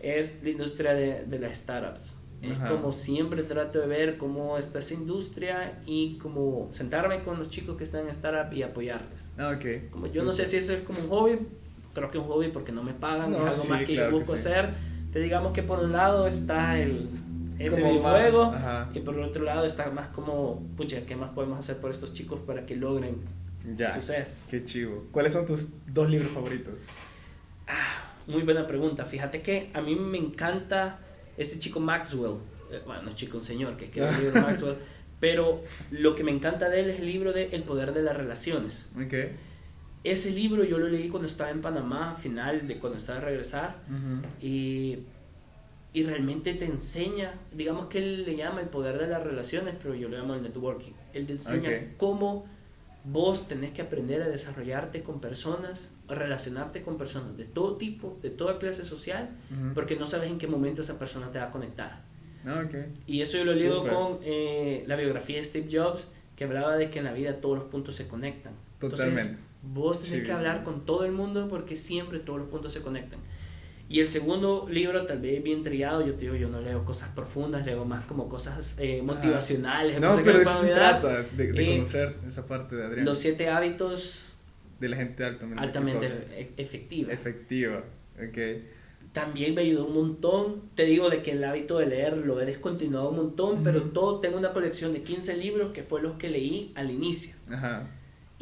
[0.00, 2.18] es la industria de, de las startups.
[2.40, 7.50] Es como siempre trato de ver cómo está esa industria y como sentarme con los
[7.50, 9.32] chicos que están en startup y apoyarles.
[9.36, 9.88] Ah, okay.
[9.90, 11.40] Como yo no sé si eso es como un hobby,
[11.92, 14.34] creo que es un hobby porque no me pagan, es algo más que yo busco
[14.34, 17.08] hacer te digamos que por un lado está el
[17.58, 18.54] ese videojuego
[18.94, 22.12] y por el otro lado está más como, pucha, ¿qué más podemos hacer por estos
[22.12, 23.18] chicos para que logren
[23.76, 24.42] ya, suceso?
[24.50, 25.06] Qué chivo.
[25.12, 26.86] ¿Cuáles son tus dos libros favoritos?
[27.68, 29.04] Ah, muy buena pregunta.
[29.04, 30.98] Fíjate que a mí me encanta
[31.36, 32.38] este chico Maxwell.
[32.72, 34.76] Eh, bueno, no chico, un señor que escribe el libro Maxwell.
[35.20, 38.16] Pero lo que me encanta de él es el libro de El poder de las
[38.16, 38.88] relaciones.
[38.96, 39.32] Okay.
[40.04, 43.76] Ese libro yo lo leí cuando estaba en Panamá, final de cuando estaba a regresar,
[44.40, 44.98] y,
[45.92, 49.94] y, realmente te enseña, digamos que él le llama el poder de las relaciones, pero
[49.94, 50.92] yo lo llamo el networking.
[51.12, 52.46] Él te enseña cómo
[53.04, 58.18] vos tenés que aprender a desarrollarte con personas, a relacionarte con personas de todo tipo,
[58.22, 59.30] de toda clase social,
[59.74, 62.02] porque no sabes en qué momento esa persona te va a conectar.
[62.44, 62.86] Ah, okay.
[63.06, 66.10] Y eso yo lo leo con eh, la biografía de Steve Jobs,
[66.42, 68.52] que hablaba de que en la vida todos los puntos se conectan.
[68.78, 69.38] Totalmente.
[69.62, 73.20] Vos tenés que hablar con todo el mundo porque siempre todos los puntos se conectan.
[73.88, 77.10] Y el segundo libro, tal vez bien triado, yo te digo, yo no leo cosas
[77.10, 80.00] profundas, leo más como cosas eh, motivacionales.
[80.00, 83.04] No, pero de eso se trata, de, de conocer esa parte de Adrián.
[83.04, 84.32] Los siete hábitos
[84.80, 87.12] de la gente altamente, altamente e-, efectiva.
[87.12, 87.84] Efectiva,
[88.16, 88.38] ok.
[89.12, 90.62] También me ayudó un montón.
[90.74, 94.20] Te digo de que el hábito de leer lo he descontinuado un montón, pero todo
[94.20, 97.34] tengo una colección de 15 libros que fue los que leí al inicio.
[97.50, 97.82] Ajá.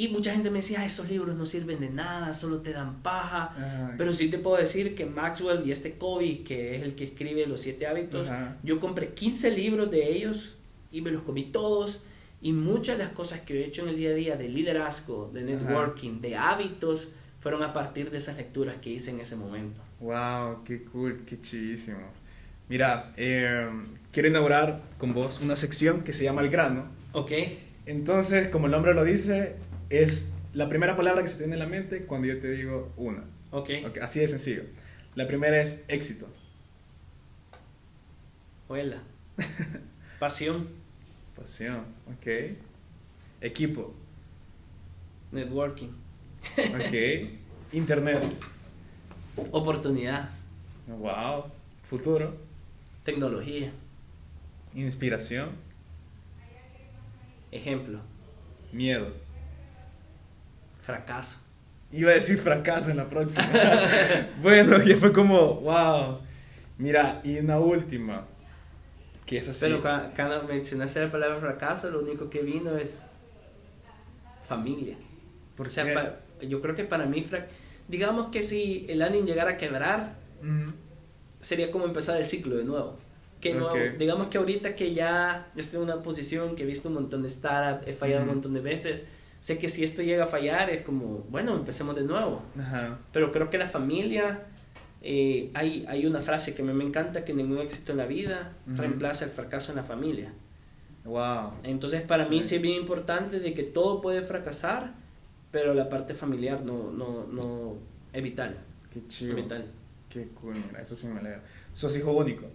[0.00, 3.94] Y mucha gente me decía, esos libros no sirven de nada, solo te dan paja.
[3.98, 7.46] Pero sí te puedo decir que Maxwell y este Kobe, que es el que escribe
[7.46, 8.26] Los Siete Hábitos,
[8.62, 10.56] yo compré 15 libros de ellos
[10.90, 12.04] y me los comí todos.
[12.40, 15.30] Y muchas de las cosas que he hecho en el día a día de liderazgo,
[15.34, 19.82] de networking, de hábitos, fueron a partir de esas lecturas que hice en ese momento.
[20.00, 20.64] ¡Wow!
[20.64, 21.24] ¡Qué cool!
[21.26, 21.98] ¡Qué chidísimo!
[22.68, 23.68] Mira, eh,
[24.12, 26.86] quiero inaugurar con vos una sección que se llama El grano.
[27.12, 27.32] Ok.
[27.86, 29.56] Entonces, como el nombre lo dice,
[29.90, 33.24] es la primera palabra que se tiene en la mente cuando yo te digo una.
[33.50, 33.70] Ok.
[33.88, 34.62] okay así de sencillo.
[35.14, 36.28] La primera es éxito.
[38.68, 39.02] Huela.
[40.18, 40.68] Pasión.
[41.36, 42.56] Pasión, ok.
[43.40, 43.94] Equipo.
[45.32, 45.90] Networking.
[46.56, 47.72] ok.
[47.72, 48.22] Internet.
[49.52, 50.28] Oportunidad.
[50.86, 51.44] Wow.
[51.82, 52.34] Futuro.
[53.04, 53.72] Tecnología.
[54.74, 55.50] Inspiración.
[57.50, 58.00] Ejemplo.
[58.72, 59.12] Miedo.
[60.80, 61.40] Fracaso.
[61.92, 63.48] Iba a decir fracaso en la próxima.
[64.42, 66.20] bueno, ya fue como, wow.
[66.78, 68.26] Mira, y una última,
[69.26, 69.66] que es así.
[69.66, 73.06] Pero cuando, mencionaste la palabra fracaso, lo único que vino es
[74.46, 74.96] familia.
[75.56, 77.24] ¿Por o sea, yo creo que para mí,
[77.90, 80.14] digamos que si el año llegara a quebrar,
[81.40, 82.96] sería como empezar el ciclo de nuevo.
[83.40, 86.94] Que no, digamos que ahorita que ya estoy en una posición que he visto un
[86.94, 89.08] montón de startups, he fallado un montón de veces,
[89.40, 92.42] sé que si esto llega a fallar es como, bueno, empecemos de nuevo.
[93.12, 94.42] Pero creo que la familia,
[95.02, 98.52] eh, hay, hay una frase que me, me encanta, que ningún éxito en la vida
[98.66, 100.32] reemplaza el fracaso en la familia.
[101.04, 101.52] Wow.
[101.62, 104.92] Entonces para mí sí es bien importante de que todo puede fracasar,
[105.50, 107.76] pero la parte familiar no, no, no
[108.12, 108.56] es vital.
[108.92, 109.36] Qué chido.
[110.08, 111.42] Qué cool, mira, eso sí me alegra.
[111.72, 112.46] ¿Sos hijo único?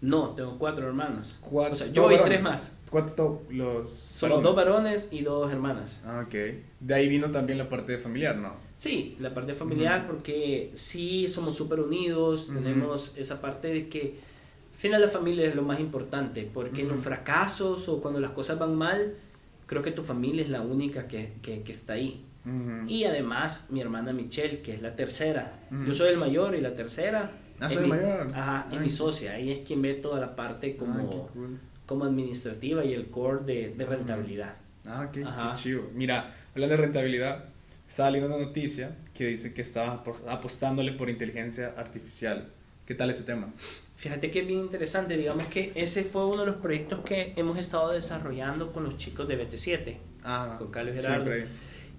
[0.00, 1.38] No, tengo cuatro hermanos.
[1.40, 2.78] Cuatro, o sea, yo y tres más.
[2.90, 6.02] ¿Cuántos los Son dos varones y dos hermanas.
[6.04, 6.34] Ah, ok.
[6.80, 8.54] De ahí vino también la parte familiar, ¿no?
[8.74, 14.18] Sí, la parte familiar porque sí somos súper unidos, tenemos esa parte de que
[14.72, 18.32] al final la familia es lo más importante, porque en los fracasos o cuando las
[18.32, 19.14] cosas van mal,
[19.66, 22.24] creo que tu familia es la única que, que, que está ahí.
[22.88, 25.60] Y además mi hermana Michelle, que es la tercera.
[25.86, 28.26] Yo soy el mayor y la tercera Ah, soy mayor.
[28.34, 31.30] Ajá, y mi socia, ella es quien ve toda la parte como,
[31.86, 34.56] como administrativa y el core de, de rentabilidad.
[34.86, 35.24] Ah, qué,
[35.54, 35.88] chido.
[35.94, 37.44] Mira, hablando de rentabilidad,
[37.86, 42.50] estaba leyendo una noticia que dice que estaba apostándole por inteligencia artificial.
[42.86, 43.52] ¿Qué tal ese tema?
[43.96, 47.56] Fíjate que es bien interesante, digamos que ese fue uno de los proyectos que hemos
[47.56, 51.30] estado desarrollando con los chicos de BT7, ah, con Carlos Gerardo.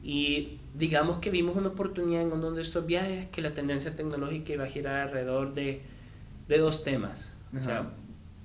[0.08, 4.54] Y digamos que vimos una oportunidad en uno de estos viajes que la tendencia tecnológica
[4.54, 5.82] iba a girar alrededor de,
[6.48, 7.36] de dos temas.
[7.60, 7.92] O sea,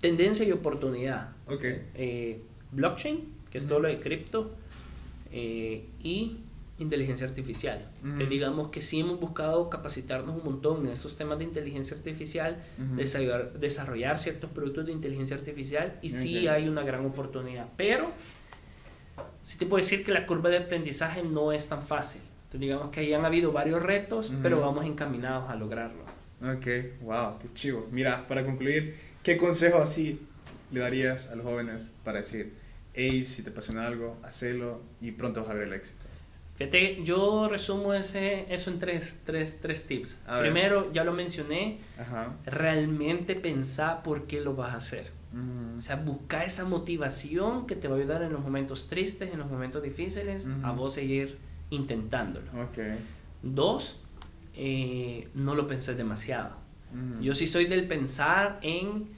[0.00, 1.32] tendencia y oportunidad.
[1.46, 1.82] Okay.
[1.94, 2.40] Eh,
[2.72, 4.52] blockchain, que es todo lo de cripto,
[5.32, 6.38] eh, y
[6.78, 7.90] inteligencia artificial.
[8.16, 12.64] Que digamos que sí hemos buscado capacitarnos un montón en estos temas de inteligencia artificial,
[12.96, 17.68] desarrollar, desarrollar, ciertos productos de inteligencia artificial, y sí hay una gran oportunidad.
[17.76, 18.12] Pero
[19.42, 22.22] sí te puedo decir que la curva de aprendizaje no es tan fácil.
[22.44, 26.02] Entonces, digamos que ahí han habido varios retos, pero vamos encaminados a lograrlo.
[26.42, 26.66] Ok,
[27.02, 27.86] wow, qué chivo.
[27.90, 30.26] Mira, para concluir, ¿qué consejo así
[30.72, 32.54] le darías a los jóvenes para decir,
[32.94, 36.00] hey, si te apasiona algo, hacelo y pronto vas a ver el éxito?
[36.56, 40.18] Fíjate, yo resumo ese, eso en tres, tres, tres tips.
[40.40, 41.78] Primero, ya lo mencioné,
[42.44, 45.19] realmente pensar por qué lo vas a hacer.
[45.78, 49.38] O sea, busca esa motivación que te va a ayudar en los momentos tristes, en
[49.38, 51.38] los momentos difíciles, a vos seguir
[51.70, 52.46] intentándolo.
[52.70, 52.98] Okay.
[53.42, 54.00] Dos,
[54.54, 56.56] eh, no lo pensé demasiado.
[57.20, 59.10] Yo sí soy del pensar en,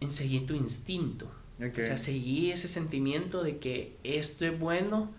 [0.00, 1.30] en seguir tu instinto.
[1.58, 5.10] O sea, seguir ese sentimiento de que esto es bueno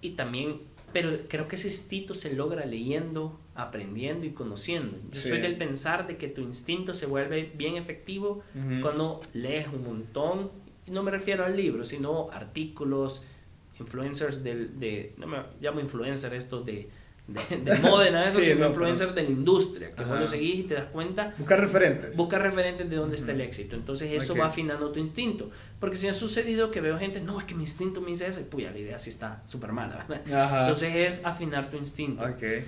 [0.00, 0.60] y también,
[0.92, 4.96] pero creo que ese instinto se logra leyendo, aprendiendo y conociendo.
[5.12, 8.42] Yo soy del pensar de que tu instinto se vuelve bien efectivo
[8.82, 10.50] cuando lees un montón,
[10.86, 13.24] y no me refiero al libro, sino artículos,
[13.78, 16.88] influencers del, de, no me llamo influencer esto de,
[17.26, 20.74] de, de Modena, eso, sino influencers de la industria, que vos lo seguís y te
[20.74, 21.32] das cuenta.
[21.38, 22.16] Buscar referentes.
[22.16, 23.76] Buscar referentes de dónde está el éxito.
[23.76, 25.50] Entonces eso va afinando tu instinto.
[25.80, 28.40] Porque si ha sucedido que veo gente, no, es que mi instinto me dice eso,
[28.40, 30.06] y puya, la idea sí está súper mala.
[30.26, 32.22] Entonces es afinar tu instinto.
[32.24, 32.64] Okay.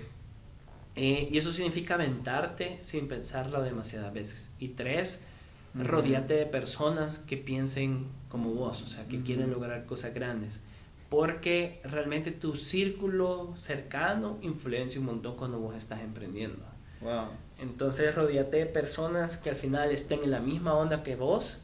[0.96, 4.50] Eh, y eso significa aventarte sin pensarlo demasiadas veces.
[4.58, 5.22] Y tres,
[5.74, 10.60] rodeate de personas que piensen como vos, o sea, que quieren lograr cosas grandes.
[11.10, 16.64] Porque realmente tu círculo cercano influencia un montón cuando vos estás emprendiendo.
[17.02, 17.26] Wow.
[17.58, 21.62] Entonces, rodeate de personas que al final estén en la misma onda que vos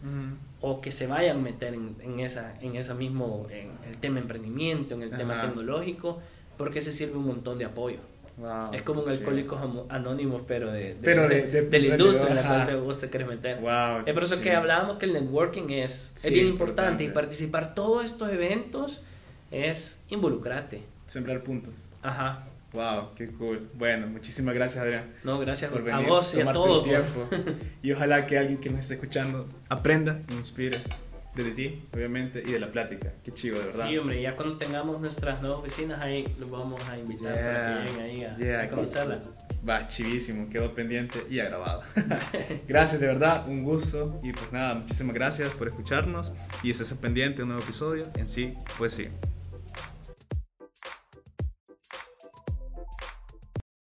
[0.61, 4.21] o que se vayan a meter en, en esa, en esa mismo, en el tema
[4.21, 6.21] emprendimiento, en el tema tecnológico,
[6.57, 7.99] porque se sirve un montón de apoyo.
[8.37, 12.97] Wow, es como un alcohólico anónimo, pero de, pero de, la industria en la cual
[12.99, 13.61] te querés meter.
[13.61, 17.75] Wow, es por eso que hablábamos que el networking es, es bien importante, y participar
[17.75, 19.03] todos estos eventos
[19.51, 20.83] es involucrarte.
[21.07, 21.75] Sembrar puntos.
[22.03, 22.47] Ajá.
[22.73, 23.69] Wow, qué cool.
[23.75, 25.05] Bueno, muchísimas gracias, Adrián.
[25.25, 26.85] No, gracias por venir, a vos y a todos.
[26.85, 27.29] tiempo.
[27.83, 30.81] y ojalá que alguien que nos esté escuchando aprenda, inspire
[31.35, 33.13] de ti, obviamente, y de la plática.
[33.25, 33.89] Qué chido, de verdad.
[33.89, 37.91] Sí, hombre, ya cuando tengamos nuestras nuevas oficinas, ahí los vamos a invitar para que
[37.91, 39.21] lleguen ahí a, conocerla.
[39.67, 41.83] Va, chivísimo, quedó pendiente y grabado.
[42.69, 44.21] gracias, de verdad, un gusto.
[44.23, 48.09] Y pues nada, muchísimas gracias por escucharnos y estés pendiente de un nuevo episodio.
[48.17, 49.09] En sí, pues sí.